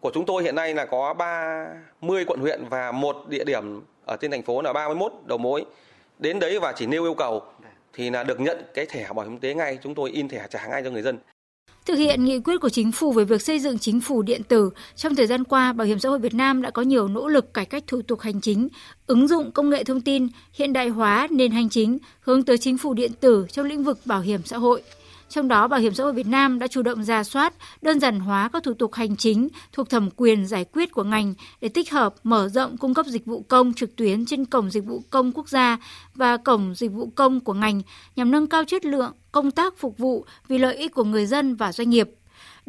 của 0.00 0.10
chúng 0.14 0.26
tôi 0.26 0.42
hiện 0.42 0.54
nay 0.54 0.74
là 0.74 0.86
có 0.86 1.14
30 1.14 2.24
quận 2.24 2.40
huyện 2.40 2.64
và 2.70 2.92
một 2.92 3.16
địa 3.28 3.44
điểm 3.44 3.80
ở 4.04 4.16
trên 4.20 4.30
thành 4.30 4.42
phố 4.42 4.62
là 4.62 4.72
31 4.72 5.12
đầu 5.26 5.38
mối. 5.38 5.64
Đến 6.18 6.38
đấy 6.38 6.58
và 6.60 6.72
chỉ 6.76 6.86
nêu 6.86 7.04
yêu 7.04 7.14
cầu 7.14 7.42
thì 7.92 8.10
là 8.10 8.24
được 8.24 8.40
nhận 8.40 8.58
cái 8.74 8.86
thẻ 8.86 9.08
bảo 9.16 9.26
hiểm 9.26 9.32
y 9.32 9.38
tế 9.40 9.54
ngay, 9.54 9.78
chúng 9.82 9.94
tôi 9.94 10.10
in 10.10 10.28
thẻ 10.28 10.46
trả 10.50 10.66
ngay 10.66 10.82
cho 10.84 10.90
người 10.90 11.02
dân. 11.02 11.18
Thực 11.86 11.98
hiện 11.98 12.24
nghị 12.24 12.40
quyết 12.40 12.60
của 12.60 12.68
chính 12.68 12.92
phủ 12.92 13.12
về 13.12 13.24
việc 13.24 13.42
xây 13.42 13.58
dựng 13.58 13.78
chính 13.78 14.00
phủ 14.00 14.22
điện 14.22 14.42
tử, 14.42 14.70
trong 14.96 15.14
thời 15.14 15.26
gian 15.26 15.44
qua, 15.44 15.72
Bảo 15.72 15.86
hiểm 15.86 15.98
xã 15.98 16.08
hội 16.08 16.18
Việt 16.18 16.34
Nam 16.34 16.62
đã 16.62 16.70
có 16.70 16.82
nhiều 16.82 17.08
nỗ 17.08 17.28
lực 17.28 17.54
cải 17.54 17.64
cách 17.64 17.84
thủ 17.86 18.02
tục 18.02 18.20
hành 18.20 18.40
chính, 18.40 18.68
ứng 19.06 19.28
dụng 19.28 19.52
công 19.52 19.70
nghệ 19.70 19.84
thông 19.84 20.00
tin, 20.00 20.28
hiện 20.52 20.72
đại 20.72 20.88
hóa 20.88 21.28
nền 21.30 21.50
hành 21.50 21.68
chính, 21.68 21.98
hướng 22.20 22.42
tới 22.42 22.58
chính 22.58 22.78
phủ 22.78 22.94
điện 22.94 23.12
tử 23.20 23.46
trong 23.52 23.66
lĩnh 23.66 23.84
vực 23.84 23.98
bảo 24.04 24.20
hiểm 24.20 24.40
xã 24.44 24.58
hội. 24.58 24.82
Trong 25.30 25.48
đó, 25.48 25.68
Bảo 25.68 25.80
hiểm 25.80 25.94
xã 25.94 26.04
hội 26.04 26.12
Việt 26.12 26.26
Nam 26.26 26.58
đã 26.58 26.66
chủ 26.66 26.82
động 26.82 27.04
ra 27.04 27.24
soát, 27.24 27.54
đơn 27.82 28.00
giản 28.00 28.20
hóa 28.20 28.48
các 28.52 28.62
thủ 28.62 28.74
tục 28.74 28.94
hành 28.94 29.16
chính 29.16 29.48
thuộc 29.72 29.90
thẩm 29.90 30.08
quyền 30.16 30.46
giải 30.46 30.64
quyết 30.72 30.92
của 30.92 31.04
ngành 31.04 31.34
để 31.60 31.68
tích 31.68 31.90
hợp, 31.90 32.14
mở 32.22 32.48
rộng 32.48 32.76
cung 32.76 32.94
cấp 32.94 33.06
dịch 33.06 33.26
vụ 33.26 33.44
công 33.48 33.74
trực 33.74 33.96
tuyến 33.96 34.26
trên 34.26 34.44
cổng 34.44 34.70
dịch 34.70 34.84
vụ 34.84 35.02
công 35.10 35.32
quốc 35.32 35.48
gia 35.48 35.78
và 36.14 36.36
cổng 36.36 36.74
dịch 36.74 36.92
vụ 36.92 37.12
công 37.14 37.40
của 37.40 37.54
ngành 37.54 37.82
nhằm 38.16 38.30
nâng 38.30 38.46
cao 38.46 38.64
chất 38.64 38.84
lượng 38.84 39.12
công 39.32 39.50
tác 39.50 39.78
phục 39.78 39.98
vụ 39.98 40.24
vì 40.48 40.58
lợi 40.58 40.76
ích 40.76 40.94
của 40.94 41.04
người 41.04 41.26
dân 41.26 41.54
và 41.54 41.72
doanh 41.72 41.90
nghiệp. 41.90 42.10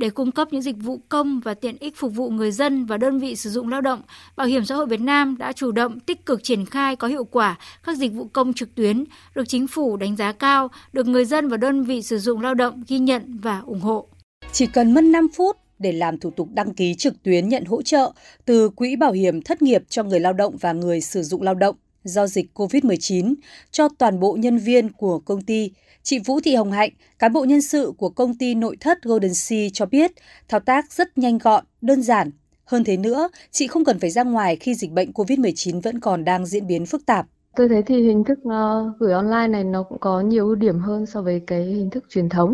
Để 0.01 0.09
cung 0.09 0.31
cấp 0.31 0.47
những 0.51 0.61
dịch 0.61 0.75
vụ 0.79 0.99
công 1.09 1.39
và 1.39 1.53
tiện 1.53 1.77
ích 1.79 1.95
phục 1.97 2.13
vụ 2.13 2.29
người 2.29 2.51
dân 2.51 2.85
và 2.85 2.97
đơn 2.97 3.19
vị 3.19 3.35
sử 3.35 3.49
dụng 3.49 3.69
lao 3.69 3.81
động, 3.81 4.01
Bảo 4.35 4.47
hiểm 4.47 4.65
xã 4.65 4.75
hội 4.75 4.85
Việt 4.85 5.01
Nam 5.01 5.37
đã 5.37 5.53
chủ 5.53 5.71
động 5.71 5.99
tích 5.99 6.25
cực 6.25 6.43
triển 6.43 6.65
khai 6.65 6.95
có 6.95 7.07
hiệu 7.07 7.23
quả 7.23 7.57
các 7.83 7.97
dịch 7.97 8.13
vụ 8.13 8.27
công 8.33 8.53
trực 8.53 8.75
tuyến, 8.75 9.03
được 9.35 9.43
chính 9.47 9.67
phủ 9.67 9.97
đánh 9.97 10.15
giá 10.15 10.31
cao, 10.31 10.67
được 10.93 11.07
người 11.07 11.25
dân 11.25 11.47
và 11.47 11.57
đơn 11.57 11.83
vị 11.83 12.01
sử 12.01 12.19
dụng 12.19 12.41
lao 12.41 12.53
động 12.53 12.83
ghi 12.87 12.99
nhận 12.99 13.39
và 13.41 13.59
ủng 13.59 13.79
hộ. 13.79 14.07
Chỉ 14.51 14.67
cần 14.67 14.93
mất 14.93 15.03
5 15.03 15.27
phút 15.35 15.57
để 15.79 15.91
làm 15.91 16.17
thủ 16.17 16.31
tục 16.31 16.47
đăng 16.53 16.73
ký 16.73 16.95
trực 16.95 17.23
tuyến 17.23 17.49
nhận 17.49 17.65
hỗ 17.65 17.81
trợ 17.81 18.11
từ 18.45 18.69
Quỹ 18.69 18.95
Bảo 18.95 19.11
hiểm 19.11 19.41
Thất 19.41 19.61
nghiệp 19.61 19.83
cho 19.89 20.03
người 20.03 20.19
lao 20.19 20.33
động 20.33 20.57
và 20.57 20.73
người 20.73 21.01
sử 21.01 21.23
dụng 21.23 21.41
lao 21.41 21.55
động 21.55 21.75
do 22.03 22.27
dịch 22.27 22.45
COVID-19 22.53 23.33
cho 23.71 23.87
toàn 23.97 24.19
bộ 24.19 24.37
nhân 24.39 24.57
viên 24.57 24.91
của 24.91 25.19
công 25.19 25.41
ty 25.41 25.71
Chị 26.03 26.19
Vũ 26.25 26.39
Thị 26.43 26.55
Hồng 26.55 26.71
Hạnh, 26.71 26.89
cán 27.19 27.33
bộ 27.33 27.45
nhân 27.45 27.61
sự 27.61 27.93
của 27.97 28.09
công 28.09 28.33
ty 28.33 28.55
nội 28.55 28.77
thất 28.79 29.03
Golden 29.03 29.33
Sea 29.33 29.67
cho 29.73 29.85
biết 29.85 30.11
thao 30.47 30.59
tác 30.59 30.91
rất 30.91 31.17
nhanh 31.17 31.37
gọn, 31.37 31.63
đơn 31.81 32.01
giản. 32.01 32.31
Hơn 32.65 32.83
thế 32.83 32.97
nữa, 32.97 33.29
chị 33.51 33.67
không 33.67 33.85
cần 33.85 33.99
phải 33.99 34.09
ra 34.09 34.23
ngoài 34.23 34.55
khi 34.55 34.75
dịch 34.75 34.91
bệnh 34.91 35.11
COVID-19 35.11 35.81
vẫn 35.81 35.99
còn 35.99 36.23
đang 36.23 36.45
diễn 36.45 36.67
biến 36.67 36.85
phức 36.85 37.05
tạp. 37.05 37.25
Tôi 37.55 37.69
thấy 37.69 37.83
thì 37.83 38.03
hình 38.03 38.23
thức 38.23 38.39
uh, 38.47 38.99
gửi 38.99 39.13
online 39.13 39.47
này 39.47 39.63
nó 39.63 39.83
cũng 39.83 39.99
có 39.99 40.21
nhiều 40.21 40.45
ưu 40.45 40.55
điểm 40.55 40.79
hơn 40.79 41.05
so 41.05 41.21
với 41.21 41.41
cái 41.47 41.63
hình 41.63 41.89
thức 41.89 42.03
truyền 42.09 42.29
thống. 42.29 42.53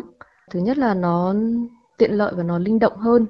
Thứ 0.52 0.60
nhất 0.60 0.78
là 0.78 0.94
nó 0.94 1.36
tiện 1.98 2.12
lợi 2.12 2.34
và 2.38 2.44
nó 2.44 2.58
linh 2.60 2.80
động 2.80 2.98
hơn. 2.98 3.26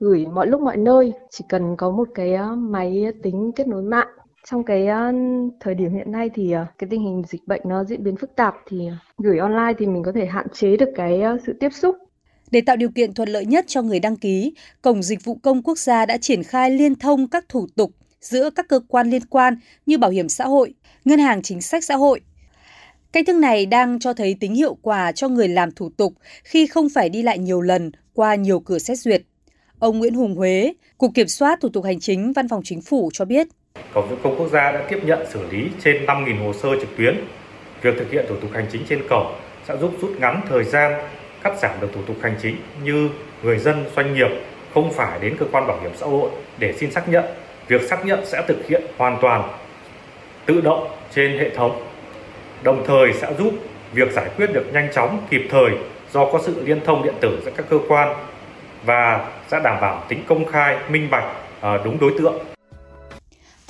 Gửi 0.00 0.26
mọi 0.26 0.46
lúc 0.46 0.60
mọi 0.60 0.76
nơi, 0.76 1.12
chỉ 1.30 1.44
cần 1.48 1.76
có 1.76 1.90
một 1.90 2.08
cái 2.14 2.34
ờ, 2.34 2.56
máy 2.56 3.04
tính 3.22 3.52
kết 3.56 3.66
nối 3.66 3.82
mạng. 3.82 4.08
Trong 4.50 4.64
cái 4.64 4.82
uh, 4.82 5.54
thời 5.60 5.74
điểm 5.74 5.94
hiện 5.94 6.12
nay 6.12 6.30
thì 6.34 6.52
ờ, 6.52 6.66
cái 6.78 6.88
tình 6.90 7.02
hình 7.02 7.22
dịch 7.28 7.46
bệnh 7.46 7.60
nó 7.64 7.84
diễn 7.84 8.04
biến 8.04 8.16
phức 8.16 8.36
tạp 8.36 8.54
thì 8.68 8.86
ờ, 8.86 8.94
gửi 9.18 9.38
online 9.38 9.72
thì 9.78 9.86
mình 9.86 10.02
có 10.02 10.12
thể 10.14 10.26
hạn 10.26 10.46
chế 10.52 10.76
được 10.76 10.88
cái 10.96 11.20
sự 11.46 11.52
tiếp 11.60 11.68
xúc 11.72 11.96
để 12.52 12.60
tạo 12.60 12.76
điều 12.76 12.88
kiện 12.88 13.14
thuận 13.14 13.28
lợi 13.28 13.46
nhất 13.46 13.64
cho 13.68 13.82
người 13.82 14.00
đăng 14.00 14.16
ký, 14.16 14.54
Cổng 14.82 15.02
Dịch 15.02 15.24
vụ 15.24 15.34
Công 15.42 15.62
Quốc 15.62 15.78
gia 15.78 16.06
đã 16.06 16.16
triển 16.16 16.42
khai 16.42 16.70
liên 16.70 16.94
thông 16.94 17.28
các 17.28 17.48
thủ 17.48 17.66
tục 17.76 17.92
giữa 18.20 18.50
các 18.50 18.68
cơ 18.68 18.80
quan 18.88 19.10
liên 19.10 19.22
quan 19.26 19.56
như 19.86 19.98
Bảo 19.98 20.10
hiểm 20.10 20.28
xã 20.28 20.44
hội, 20.44 20.74
Ngân 21.04 21.18
hàng 21.18 21.42
Chính 21.42 21.62
sách 21.62 21.84
Xã 21.84 21.96
hội. 21.96 22.20
Cách 23.12 23.26
thức 23.26 23.36
này 23.36 23.66
đang 23.66 23.98
cho 23.98 24.14
thấy 24.14 24.36
tính 24.40 24.54
hiệu 24.54 24.74
quả 24.74 25.12
cho 25.12 25.28
người 25.28 25.48
làm 25.48 25.72
thủ 25.72 25.90
tục 25.96 26.14
khi 26.44 26.66
không 26.66 26.88
phải 26.88 27.08
đi 27.08 27.22
lại 27.22 27.38
nhiều 27.38 27.60
lần 27.60 27.90
qua 28.14 28.34
nhiều 28.34 28.60
cửa 28.60 28.78
xét 28.78 28.98
duyệt. 28.98 29.22
Ông 29.78 29.98
Nguyễn 29.98 30.14
Hùng 30.14 30.34
Huế, 30.34 30.72
Cục 30.98 31.10
Kiểm 31.14 31.28
soát 31.28 31.60
Thủ 31.60 31.68
tục 31.68 31.84
Hành 31.84 32.00
chính 32.00 32.32
Văn 32.32 32.48
phòng 32.48 32.62
Chính 32.64 32.82
phủ 32.82 33.10
cho 33.12 33.24
biết. 33.24 33.48
Cổng 33.94 34.08
Dịch 34.10 34.22
vụ 34.22 34.30
Công 34.30 34.38
Quốc 34.38 34.48
gia 34.48 34.72
đã 34.72 34.82
tiếp 34.88 34.98
nhận 35.04 35.26
xử 35.30 35.46
lý 35.50 35.70
trên 35.84 36.06
5.000 36.06 36.44
hồ 36.44 36.52
sơ 36.52 36.68
trực 36.80 36.96
tuyến. 36.96 37.24
Việc 37.82 37.94
thực 37.98 38.10
hiện 38.10 38.26
thủ 38.28 38.36
tục 38.36 38.50
hành 38.54 38.66
chính 38.72 38.84
trên 38.88 39.08
cổng 39.08 39.34
sẽ 39.68 39.76
giúp 39.76 39.92
rút 40.00 40.10
ngắn 40.18 40.40
thời 40.48 40.64
gian 40.64 40.92
cắt 41.42 41.58
giảm 41.58 41.70
được 41.80 41.88
thủ 41.94 42.00
tục 42.06 42.16
hành 42.22 42.34
chính 42.42 42.56
như 42.84 43.08
người 43.42 43.58
dân, 43.58 43.84
doanh 43.96 44.14
nghiệp 44.14 44.28
không 44.74 44.92
phải 44.92 45.18
đến 45.20 45.36
cơ 45.38 45.46
quan 45.52 45.66
bảo 45.66 45.80
hiểm 45.80 45.90
xã 45.94 46.06
hội 46.06 46.30
để 46.58 46.72
xin 46.72 46.90
xác 46.90 47.08
nhận. 47.08 47.24
Việc 47.68 47.82
xác 47.82 48.06
nhận 48.06 48.26
sẽ 48.26 48.44
thực 48.48 48.66
hiện 48.66 48.82
hoàn 48.98 49.18
toàn, 49.20 49.42
tự 50.46 50.60
động 50.60 50.88
trên 51.14 51.38
hệ 51.38 51.50
thống. 51.50 51.84
Đồng 52.62 52.84
thời 52.86 53.12
sẽ 53.12 53.34
giúp 53.38 53.54
việc 53.92 54.12
giải 54.12 54.30
quyết 54.36 54.52
được 54.52 54.64
nhanh 54.72 54.92
chóng, 54.92 55.26
kịp 55.30 55.42
thời 55.50 55.70
do 56.12 56.24
có 56.32 56.40
sự 56.42 56.62
liên 56.64 56.80
thông 56.84 57.02
điện 57.02 57.14
tử 57.20 57.42
giữa 57.44 57.52
các 57.56 57.66
cơ 57.70 57.78
quan 57.88 58.16
và 58.84 59.30
sẽ 59.48 59.60
đảm 59.64 59.80
bảo 59.80 60.04
tính 60.08 60.24
công 60.28 60.44
khai, 60.44 60.76
minh 60.88 61.08
bạch 61.10 61.24
ờ, 61.60 61.80
đúng 61.84 61.98
đối 62.00 62.12
tượng 62.18 62.34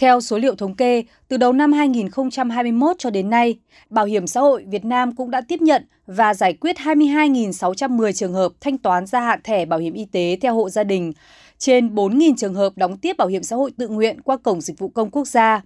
theo 0.02 0.20
số 0.20 0.38
liệu 0.38 0.54
thống 0.54 0.74
kê, 0.74 1.04
từ 1.28 1.36
đầu 1.36 1.52
năm 1.52 1.72
2021 1.72 2.96
cho 2.98 3.10
đến 3.10 3.30
nay, 3.30 3.58
Bảo 3.90 4.04
hiểm 4.04 4.26
xã 4.26 4.40
hội 4.40 4.64
Việt 4.68 4.84
Nam 4.84 5.16
cũng 5.16 5.30
đã 5.30 5.40
tiếp 5.48 5.60
nhận 5.60 5.86
và 6.06 6.34
giải 6.34 6.52
quyết 6.52 6.76
22.610 6.76 8.12
trường 8.12 8.32
hợp 8.32 8.52
thanh 8.60 8.78
toán 8.78 9.06
gia 9.06 9.20
hạn 9.20 9.40
thẻ 9.44 9.64
bảo 9.64 9.78
hiểm 9.78 9.94
y 9.94 10.04
tế 10.04 10.38
theo 10.40 10.54
hộ 10.54 10.70
gia 10.70 10.84
đình, 10.84 11.12
trên 11.58 11.94
4.000 11.94 12.34
trường 12.36 12.54
hợp 12.54 12.72
đóng 12.76 12.96
tiếp 12.96 13.16
bảo 13.18 13.28
hiểm 13.28 13.42
xã 13.42 13.56
hội 13.56 13.70
tự 13.78 13.88
nguyện 13.88 14.20
qua 14.20 14.36
Cổng 14.36 14.60
Dịch 14.60 14.78
vụ 14.78 14.88
Công 14.88 15.10
Quốc 15.10 15.28
gia. 15.28 15.62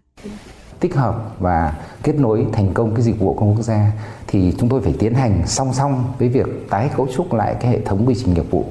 Tích 0.80 0.94
hợp 0.94 1.40
và 1.40 1.74
kết 2.02 2.14
nối 2.18 2.46
thành 2.52 2.74
công 2.74 2.94
cái 2.94 3.02
dịch 3.02 3.18
vụ 3.18 3.34
công 3.34 3.54
quốc 3.56 3.62
gia 3.62 3.92
thì 4.26 4.52
chúng 4.58 4.68
tôi 4.68 4.80
phải 4.80 4.94
tiến 4.98 5.14
hành 5.14 5.42
song 5.46 5.72
song 5.72 6.04
với 6.18 6.28
việc 6.28 6.46
tái 6.70 6.90
cấu 6.96 7.08
trúc 7.14 7.32
lại 7.32 7.56
cái 7.60 7.70
hệ 7.70 7.80
thống 7.80 8.06
quy 8.06 8.14
trình 8.14 8.34
nghiệp 8.34 8.50
vụ 8.50 8.64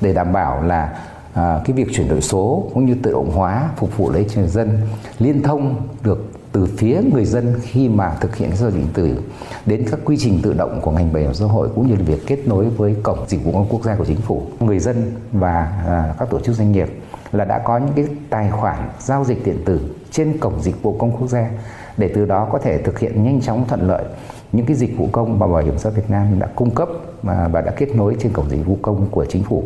để 0.00 0.14
đảm 0.14 0.32
bảo 0.32 0.62
là 0.62 0.98
à, 1.34 1.60
cái 1.64 1.76
việc 1.76 1.88
chuyển 1.92 2.08
đổi 2.08 2.20
số 2.20 2.70
cũng 2.74 2.86
như 2.86 2.94
tự 3.02 3.12
động 3.12 3.30
hóa 3.30 3.70
phục 3.76 3.96
vụ 3.96 4.10
lấy 4.10 4.26
người 4.36 4.48
dân 4.48 4.80
liên 5.18 5.42
thông 5.42 5.88
được 6.02 6.32
từ 6.52 6.66
phía 6.76 7.00
người 7.12 7.24
dân 7.24 7.54
khi 7.62 7.88
mà 7.88 8.16
thực 8.20 8.36
hiện 8.36 8.56
giao 8.56 8.70
dịch 8.70 8.78
điện 8.78 8.88
tử 8.94 9.22
đến 9.66 9.86
các 9.90 10.00
quy 10.04 10.16
trình 10.18 10.40
tự 10.42 10.52
động 10.52 10.80
của 10.82 10.90
ngành 10.90 11.12
bảo 11.12 11.22
hiểm 11.22 11.34
xã 11.34 11.44
hội 11.44 11.68
cũng 11.74 11.86
như 11.86 11.94
là 11.94 12.02
việc 12.02 12.26
kết 12.26 12.38
nối 12.46 12.68
với 12.68 12.96
cổng 13.02 13.18
dịch 13.28 13.44
vụ 13.44 13.52
công 13.52 13.66
quốc 13.68 13.84
gia 13.84 13.96
của 13.96 14.04
chính 14.04 14.20
phủ 14.20 14.42
người 14.60 14.78
dân 14.78 15.12
và 15.32 15.82
à, 15.86 16.14
các 16.18 16.30
tổ 16.30 16.40
chức 16.40 16.54
doanh 16.54 16.72
nghiệp 16.72 16.88
là 17.32 17.44
đã 17.44 17.58
có 17.58 17.78
những 17.78 17.92
cái 17.96 18.06
tài 18.30 18.50
khoản 18.50 18.90
giao 19.00 19.24
dịch 19.24 19.44
điện 19.44 19.62
tử 19.64 19.80
trên 20.10 20.38
cổng 20.38 20.62
dịch 20.62 20.82
vụ 20.82 20.96
công 20.98 21.16
quốc 21.16 21.28
gia 21.28 21.50
để 21.96 22.10
từ 22.14 22.24
đó 22.24 22.48
có 22.52 22.58
thể 22.58 22.78
thực 22.78 22.98
hiện 22.98 23.24
nhanh 23.24 23.40
chóng 23.40 23.64
thuận 23.68 23.88
lợi 23.88 24.04
những 24.52 24.66
cái 24.66 24.76
dịch 24.76 24.98
vụ 24.98 25.08
công 25.12 25.38
mà 25.38 25.46
bảo 25.46 25.62
hiểm 25.62 25.78
xã 25.78 25.90
hội 25.90 25.96
Việt 25.96 26.10
Nam 26.10 26.38
đã 26.38 26.48
cung 26.54 26.70
cấp 26.70 26.88
và 27.22 27.62
đã 27.66 27.72
kết 27.76 27.96
nối 27.96 28.16
trên 28.20 28.32
cổng 28.32 28.50
dịch 28.50 28.66
vụ 28.66 28.78
công 28.82 29.06
của 29.10 29.24
chính 29.24 29.42
phủ. 29.42 29.64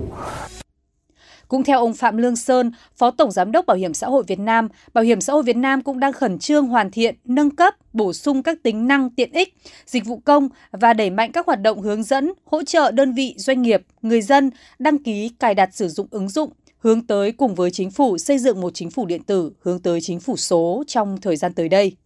Cũng 1.48 1.64
theo 1.64 1.78
ông 1.78 1.94
Phạm 1.94 2.16
Lương 2.16 2.36
Sơn, 2.36 2.72
Phó 2.96 3.10
Tổng 3.10 3.30
Giám 3.30 3.52
đốc 3.52 3.66
Bảo 3.66 3.76
hiểm 3.76 3.94
xã 3.94 4.06
hội 4.06 4.24
Việt 4.26 4.38
Nam, 4.38 4.68
Bảo 4.94 5.04
hiểm 5.04 5.20
xã 5.20 5.32
hội 5.32 5.42
Việt 5.42 5.56
Nam 5.56 5.82
cũng 5.82 6.00
đang 6.00 6.12
khẩn 6.12 6.38
trương 6.38 6.66
hoàn 6.66 6.90
thiện, 6.90 7.14
nâng 7.24 7.50
cấp, 7.50 7.74
bổ 7.92 8.12
sung 8.12 8.42
các 8.42 8.62
tính 8.62 8.86
năng 8.88 9.10
tiện 9.10 9.32
ích, 9.32 9.56
dịch 9.86 10.04
vụ 10.04 10.20
công 10.24 10.48
và 10.70 10.92
đẩy 10.92 11.10
mạnh 11.10 11.32
các 11.32 11.46
hoạt 11.46 11.62
động 11.62 11.80
hướng 11.80 12.02
dẫn, 12.02 12.32
hỗ 12.44 12.62
trợ 12.62 12.90
đơn 12.90 13.12
vị, 13.12 13.34
doanh 13.38 13.62
nghiệp, 13.62 13.82
người 14.02 14.22
dân 14.22 14.50
đăng 14.78 15.02
ký 15.02 15.28
cài 15.28 15.54
đặt 15.54 15.74
sử 15.74 15.88
dụng 15.88 16.06
ứng 16.10 16.28
dụng 16.28 16.50
hướng 16.78 17.06
tới 17.06 17.32
cùng 17.32 17.54
với 17.54 17.70
chính 17.70 17.90
phủ 17.90 18.18
xây 18.18 18.38
dựng 18.38 18.60
một 18.60 18.74
chính 18.74 18.90
phủ 18.90 19.06
điện 19.06 19.22
tử 19.22 19.52
hướng 19.62 19.78
tới 19.78 20.00
chính 20.00 20.20
phủ 20.20 20.36
số 20.36 20.84
trong 20.86 21.20
thời 21.20 21.36
gian 21.36 21.52
tới 21.52 21.68
đây. 21.68 21.96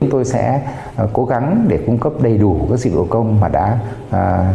Chúng 0.00 0.10
tôi 0.10 0.24
sẽ 0.24 0.62
à, 0.96 1.04
cố 1.12 1.24
gắng 1.24 1.66
để 1.68 1.78
cung 1.86 1.98
cấp 2.00 2.12
đầy 2.22 2.38
đủ 2.38 2.66
các 2.70 2.76
dịch 2.76 2.92
vụ 2.92 3.04
công 3.04 3.40
mà 3.40 3.48
đã 3.48 3.78
à, 4.10 4.52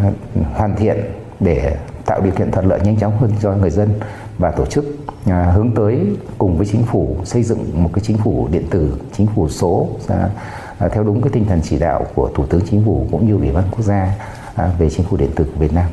hoàn 0.54 0.76
thiện 0.76 0.98
để 1.40 1.78
tạo 2.06 2.22
điều 2.22 2.34
kiện 2.34 2.52
thuận 2.52 2.68
lợi 2.68 2.80
nhanh 2.84 2.98
chóng 2.98 3.18
hơn 3.18 3.32
cho 3.42 3.52
người 3.52 3.70
dân 3.70 3.90
và 4.38 4.52
tổ 4.52 4.66
chức 4.66 4.86
à, 5.26 5.52
hướng 5.56 5.72
tới 5.76 6.00
cùng 6.38 6.58
với 6.58 6.68
chính 6.72 6.84
phủ 6.84 7.18
xây 7.24 7.44
dựng 7.44 7.84
một 7.84 7.90
cái 7.94 8.04
chính 8.08 8.18
phủ 8.18 8.48
điện 8.52 8.64
tử, 8.70 8.98
chính 9.18 9.28
phủ 9.36 9.50
số 9.50 9.90
à, 10.08 10.30
à, 10.80 10.88
theo 10.88 11.04
đúng 11.04 11.22
cái 11.22 11.30
tinh 11.34 11.46
thần 11.46 11.60
chỉ 11.64 11.80
đạo 11.80 12.06
của 12.16 12.30
Thủ 12.36 12.46
tướng 12.46 12.62
Chính 12.70 12.84
phủ 12.86 13.08
cũng 13.12 13.28
như 13.28 13.36
Ủy 13.36 13.52
ban 13.52 13.64
quốc 13.72 13.84
gia 13.84 14.10
à, 14.56 14.72
về 14.80 14.90
chính 14.90 15.06
phủ 15.06 15.18
điện 15.18 15.30
tử 15.36 15.44
của 15.44 15.60
Việt 15.60 15.74
Nam. 15.74 15.86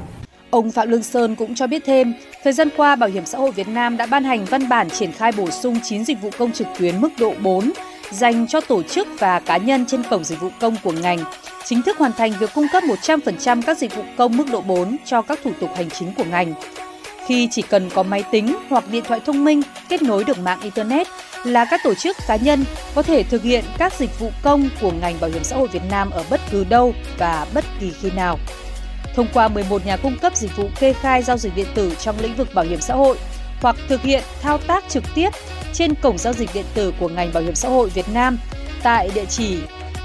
Ông 0.50 0.70
Phạm 0.70 0.90
Lương 0.90 1.02
Sơn 1.02 1.36
cũng 1.36 1.54
cho 1.54 1.66
biết 1.66 1.82
thêm, 1.86 2.14
thời 2.44 2.52
gian 2.52 2.68
qua 2.76 2.96
Bảo 2.96 3.08
hiểm 3.10 3.26
xã 3.26 3.38
hội 3.38 3.50
Việt 3.50 3.68
Nam 3.68 3.96
đã 3.96 4.06
ban 4.06 4.24
hành 4.24 4.44
văn 4.44 4.68
bản 4.68 4.90
triển 4.90 5.12
khai 5.12 5.32
bổ 5.38 5.50
sung 5.50 5.76
9 5.82 6.04
dịch 6.04 6.22
vụ 6.22 6.30
công 6.38 6.52
trực 6.52 6.66
tuyến 6.78 7.00
mức 7.00 7.08
độ 7.20 7.32
4 7.42 7.72
dành 8.10 8.46
cho 8.46 8.60
tổ 8.60 8.82
chức 8.82 9.08
và 9.18 9.40
cá 9.40 9.56
nhân 9.56 9.86
trên 9.86 10.02
cổng 10.10 10.24
dịch 10.24 10.40
vụ 10.40 10.48
công 10.60 10.76
của 10.84 10.92
ngành, 10.92 11.18
chính 11.72 11.82
thức 11.82 11.98
hoàn 11.98 12.12
thành 12.12 12.32
việc 12.40 12.50
cung 12.54 12.66
cấp 12.72 12.82
100% 12.82 13.62
các 13.62 13.78
dịch 13.78 13.96
vụ 13.96 14.02
công 14.16 14.36
mức 14.36 14.44
độ 14.52 14.60
4 14.60 14.96
cho 15.04 15.22
các 15.22 15.38
thủ 15.44 15.50
tục 15.60 15.70
hành 15.76 15.90
chính 15.90 16.14
của 16.14 16.24
ngành. 16.24 16.54
Khi 17.26 17.48
chỉ 17.50 17.62
cần 17.62 17.90
có 17.90 18.02
máy 18.02 18.24
tính 18.30 18.56
hoặc 18.68 18.84
điện 18.90 19.04
thoại 19.08 19.20
thông 19.26 19.44
minh 19.44 19.62
kết 19.88 20.02
nối 20.02 20.24
được 20.24 20.38
mạng 20.38 20.60
Internet 20.62 21.06
là 21.44 21.64
các 21.64 21.80
tổ 21.84 21.94
chức 21.94 22.16
cá 22.28 22.36
nhân 22.36 22.64
có 22.94 23.02
thể 23.02 23.22
thực 23.22 23.42
hiện 23.42 23.64
các 23.78 23.92
dịch 23.98 24.18
vụ 24.18 24.30
công 24.42 24.68
của 24.80 24.92
ngành 25.00 25.20
bảo 25.20 25.30
hiểm 25.30 25.44
xã 25.44 25.56
hội 25.56 25.68
Việt 25.68 25.82
Nam 25.90 26.10
ở 26.10 26.24
bất 26.30 26.40
cứ 26.50 26.64
đâu 26.64 26.94
và 27.18 27.46
bất 27.54 27.64
kỳ 27.80 27.92
khi 28.00 28.10
nào. 28.10 28.38
Thông 29.14 29.26
qua 29.34 29.48
11 29.48 29.86
nhà 29.86 29.96
cung 29.96 30.18
cấp 30.18 30.36
dịch 30.36 30.56
vụ 30.56 30.68
kê 30.80 30.92
khai 30.92 31.22
giao 31.22 31.38
dịch 31.38 31.52
điện 31.56 31.66
tử 31.74 31.92
trong 32.00 32.16
lĩnh 32.20 32.36
vực 32.36 32.48
bảo 32.54 32.64
hiểm 32.64 32.80
xã 32.80 32.94
hội 32.94 33.18
hoặc 33.60 33.76
thực 33.88 34.02
hiện 34.02 34.22
thao 34.42 34.58
tác 34.58 34.84
trực 34.88 35.04
tiếp 35.14 35.30
trên 35.72 35.94
cổng 35.94 36.18
giao 36.18 36.32
dịch 36.32 36.50
điện 36.54 36.66
tử 36.74 36.92
của 37.00 37.08
ngành 37.08 37.32
bảo 37.32 37.42
hiểm 37.42 37.54
xã 37.54 37.68
hội 37.68 37.88
Việt 37.88 38.08
Nam 38.12 38.38
tại 38.82 39.10
địa 39.14 39.26
chỉ 39.28 39.58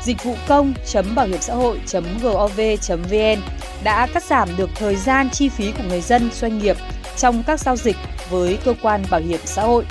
dịch 0.07 0.23
vụ 0.23 0.35
công.bảo 0.47 1.27
hiểm 1.27 1.41
xã 1.41 1.55
hội.gov.vn 1.55 3.41
đã 3.83 4.07
cắt 4.13 4.23
giảm 4.23 4.49
được 4.57 4.69
thời 4.75 4.95
gian 4.95 5.29
chi 5.29 5.49
phí 5.49 5.71
của 5.71 5.83
người 5.89 6.01
dân 6.01 6.29
doanh 6.33 6.57
nghiệp 6.57 6.75
trong 7.17 7.43
các 7.47 7.59
giao 7.59 7.75
dịch 7.75 7.95
với 8.29 8.57
cơ 8.65 8.73
quan 8.81 9.03
bảo 9.11 9.21
hiểm 9.21 9.39
xã 9.45 9.63
hội. 9.63 9.85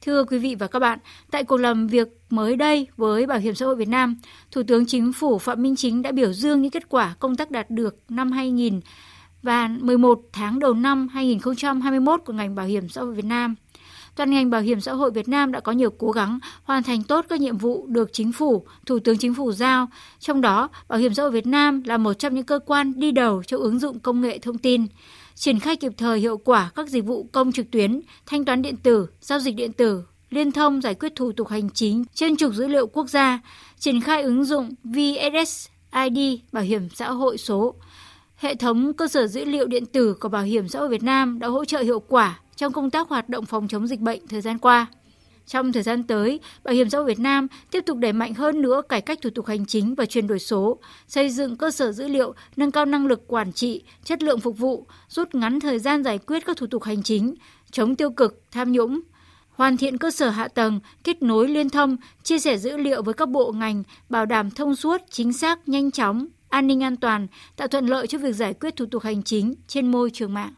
Thưa 0.00 0.24
quý 0.24 0.38
vị 0.38 0.54
và 0.54 0.66
các 0.66 0.78
bạn, 0.78 0.98
tại 1.30 1.44
cuộc 1.44 1.56
làm 1.56 1.86
việc 1.86 2.08
mới 2.30 2.56
đây 2.56 2.86
với 2.96 3.26
Bảo 3.26 3.38
hiểm 3.38 3.54
xã 3.54 3.66
hội 3.66 3.76
Việt 3.76 3.88
Nam, 3.88 4.16
Thủ 4.50 4.62
tướng 4.66 4.86
Chính 4.86 5.12
phủ 5.12 5.38
Phạm 5.38 5.62
Minh 5.62 5.76
Chính 5.76 6.02
đã 6.02 6.12
biểu 6.12 6.32
dương 6.32 6.62
những 6.62 6.70
kết 6.70 6.88
quả 6.88 7.14
công 7.18 7.36
tác 7.36 7.50
đạt 7.50 7.70
được 7.70 7.96
năm 8.08 8.32
2000 8.32 8.80
và 9.42 9.68
11 9.80 10.20
tháng 10.32 10.58
đầu 10.58 10.74
năm 10.74 11.08
2021 11.08 12.20
của 12.26 12.32
ngành 12.32 12.54
bảo 12.54 12.66
hiểm 12.66 12.88
xã 12.88 13.00
hội 13.00 13.14
Việt 13.14 13.24
Nam. 13.24 13.54
Toàn 14.18 14.30
ngành 14.30 14.50
bảo 14.50 14.60
hiểm 14.60 14.80
xã 14.80 14.92
hội 14.92 15.10
Việt 15.10 15.28
Nam 15.28 15.52
đã 15.52 15.60
có 15.60 15.72
nhiều 15.72 15.90
cố 15.90 16.10
gắng 16.10 16.38
hoàn 16.62 16.82
thành 16.82 17.02
tốt 17.02 17.26
các 17.28 17.40
nhiệm 17.40 17.58
vụ 17.58 17.86
được 17.86 18.10
chính 18.12 18.32
phủ, 18.32 18.66
Thủ 18.86 18.98
tướng 18.98 19.18
Chính 19.18 19.34
phủ 19.34 19.52
giao. 19.52 19.88
Trong 20.20 20.40
đó, 20.40 20.68
Bảo 20.88 20.98
hiểm 20.98 21.14
xã 21.14 21.22
hội 21.22 21.30
Việt 21.30 21.46
Nam 21.46 21.82
là 21.84 21.96
một 21.96 22.14
trong 22.14 22.34
những 22.34 22.44
cơ 22.44 22.58
quan 22.66 23.00
đi 23.00 23.12
đầu 23.12 23.42
trong 23.42 23.60
ứng 23.60 23.78
dụng 23.78 24.00
công 24.00 24.20
nghệ 24.20 24.38
thông 24.38 24.58
tin, 24.58 24.86
triển 25.34 25.60
khai 25.60 25.76
kịp 25.76 25.92
thời 25.96 26.20
hiệu 26.20 26.38
quả 26.38 26.70
các 26.74 26.88
dịch 26.88 27.04
vụ 27.04 27.28
công 27.32 27.52
trực 27.52 27.70
tuyến, 27.70 28.00
thanh 28.26 28.44
toán 28.44 28.62
điện 28.62 28.76
tử, 28.76 29.06
giao 29.20 29.38
dịch 29.38 29.56
điện 29.56 29.72
tử, 29.72 30.02
liên 30.30 30.52
thông 30.52 30.82
giải 30.82 30.94
quyết 30.94 31.12
thủ 31.16 31.32
tục 31.32 31.48
hành 31.48 31.70
chính 31.70 32.04
trên 32.14 32.36
trục 32.36 32.54
dữ 32.54 32.66
liệu 32.66 32.86
quốc 32.86 33.08
gia, 33.08 33.40
triển 33.78 34.00
khai 34.00 34.22
ứng 34.22 34.44
dụng 34.44 34.74
VSS 34.84 35.68
ID 36.06 36.40
bảo 36.52 36.64
hiểm 36.64 36.88
xã 36.94 37.10
hội 37.10 37.38
số, 37.38 37.74
Hệ 38.36 38.54
thống 38.54 38.92
cơ 38.92 39.08
sở 39.08 39.26
dữ 39.26 39.44
liệu 39.44 39.66
điện 39.66 39.86
tử 39.86 40.14
của 40.20 40.28
Bảo 40.28 40.42
hiểm 40.42 40.68
xã 40.68 40.78
hội 40.78 40.88
Việt 40.88 41.02
Nam 41.02 41.38
đã 41.38 41.48
hỗ 41.48 41.64
trợ 41.64 41.78
hiệu 41.78 42.00
quả 42.00 42.40
trong 42.58 42.72
công 42.72 42.90
tác 42.90 43.08
hoạt 43.08 43.28
động 43.28 43.46
phòng 43.46 43.68
chống 43.68 43.86
dịch 43.86 44.00
bệnh 44.00 44.26
thời 44.26 44.40
gian 44.40 44.58
qua. 44.58 44.86
Trong 45.46 45.72
thời 45.72 45.82
gian 45.82 46.02
tới, 46.02 46.40
Bảo 46.64 46.74
hiểm 46.74 46.90
xã 46.90 46.98
hội 46.98 47.06
Việt 47.06 47.18
Nam 47.18 47.46
tiếp 47.70 47.80
tục 47.86 47.98
đẩy 47.98 48.12
mạnh 48.12 48.34
hơn 48.34 48.62
nữa 48.62 48.82
cải 48.88 49.00
cách 49.00 49.18
thủ 49.22 49.30
tục 49.30 49.46
hành 49.46 49.66
chính 49.66 49.94
và 49.94 50.06
chuyển 50.06 50.26
đổi 50.26 50.38
số, 50.38 50.78
xây 51.08 51.30
dựng 51.30 51.56
cơ 51.56 51.70
sở 51.70 51.92
dữ 51.92 52.08
liệu, 52.08 52.34
nâng 52.56 52.70
cao 52.70 52.84
năng 52.84 53.06
lực 53.06 53.24
quản 53.26 53.52
trị, 53.52 53.82
chất 54.04 54.22
lượng 54.22 54.40
phục 54.40 54.58
vụ, 54.58 54.86
rút 55.08 55.34
ngắn 55.34 55.60
thời 55.60 55.78
gian 55.78 56.04
giải 56.04 56.18
quyết 56.18 56.46
các 56.46 56.56
thủ 56.56 56.66
tục 56.66 56.82
hành 56.82 57.02
chính, 57.02 57.34
chống 57.70 57.96
tiêu 57.96 58.10
cực, 58.10 58.42
tham 58.50 58.72
nhũng, 58.72 59.00
hoàn 59.50 59.76
thiện 59.76 59.98
cơ 59.98 60.10
sở 60.10 60.28
hạ 60.28 60.48
tầng, 60.48 60.80
kết 61.04 61.22
nối 61.22 61.48
liên 61.48 61.70
thông, 61.70 61.96
chia 62.22 62.38
sẻ 62.38 62.58
dữ 62.58 62.76
liệu 62.76 63.02
với 63.02 63.14
các 63.14 63.28
bộ 63.28 63.52
ngành, 63.52 63.82
bảo 64.08 64.26
đảm 64.26 64.50
thông 64.50 64.76
suốt, 64.76 65.00
chính 65.10 65.32
xác, 65.32 65.68
nhanh 65.68 65.90
chóng, 65.90 66.26
an 66.48 66.66
ninh 66.66 66.82
an 66.82 66.96
toàn, 66.96 67.26
tạo 67.56 67.68
thuận 67.68 67.86
lợi 67.86 68.06
cho 68.06 68.18
việc 68.18 68.32
giải 68.32 68.54
quyết 68.54 68.76
thủ 68.76 68.86
tục 68.90 69.02
hành 69.02 69.22
chính 69.22 69.54
trên 69.66 69.90
môi 69.90 70.10
trường 70.10 70.34
mạng. 70.34 70.52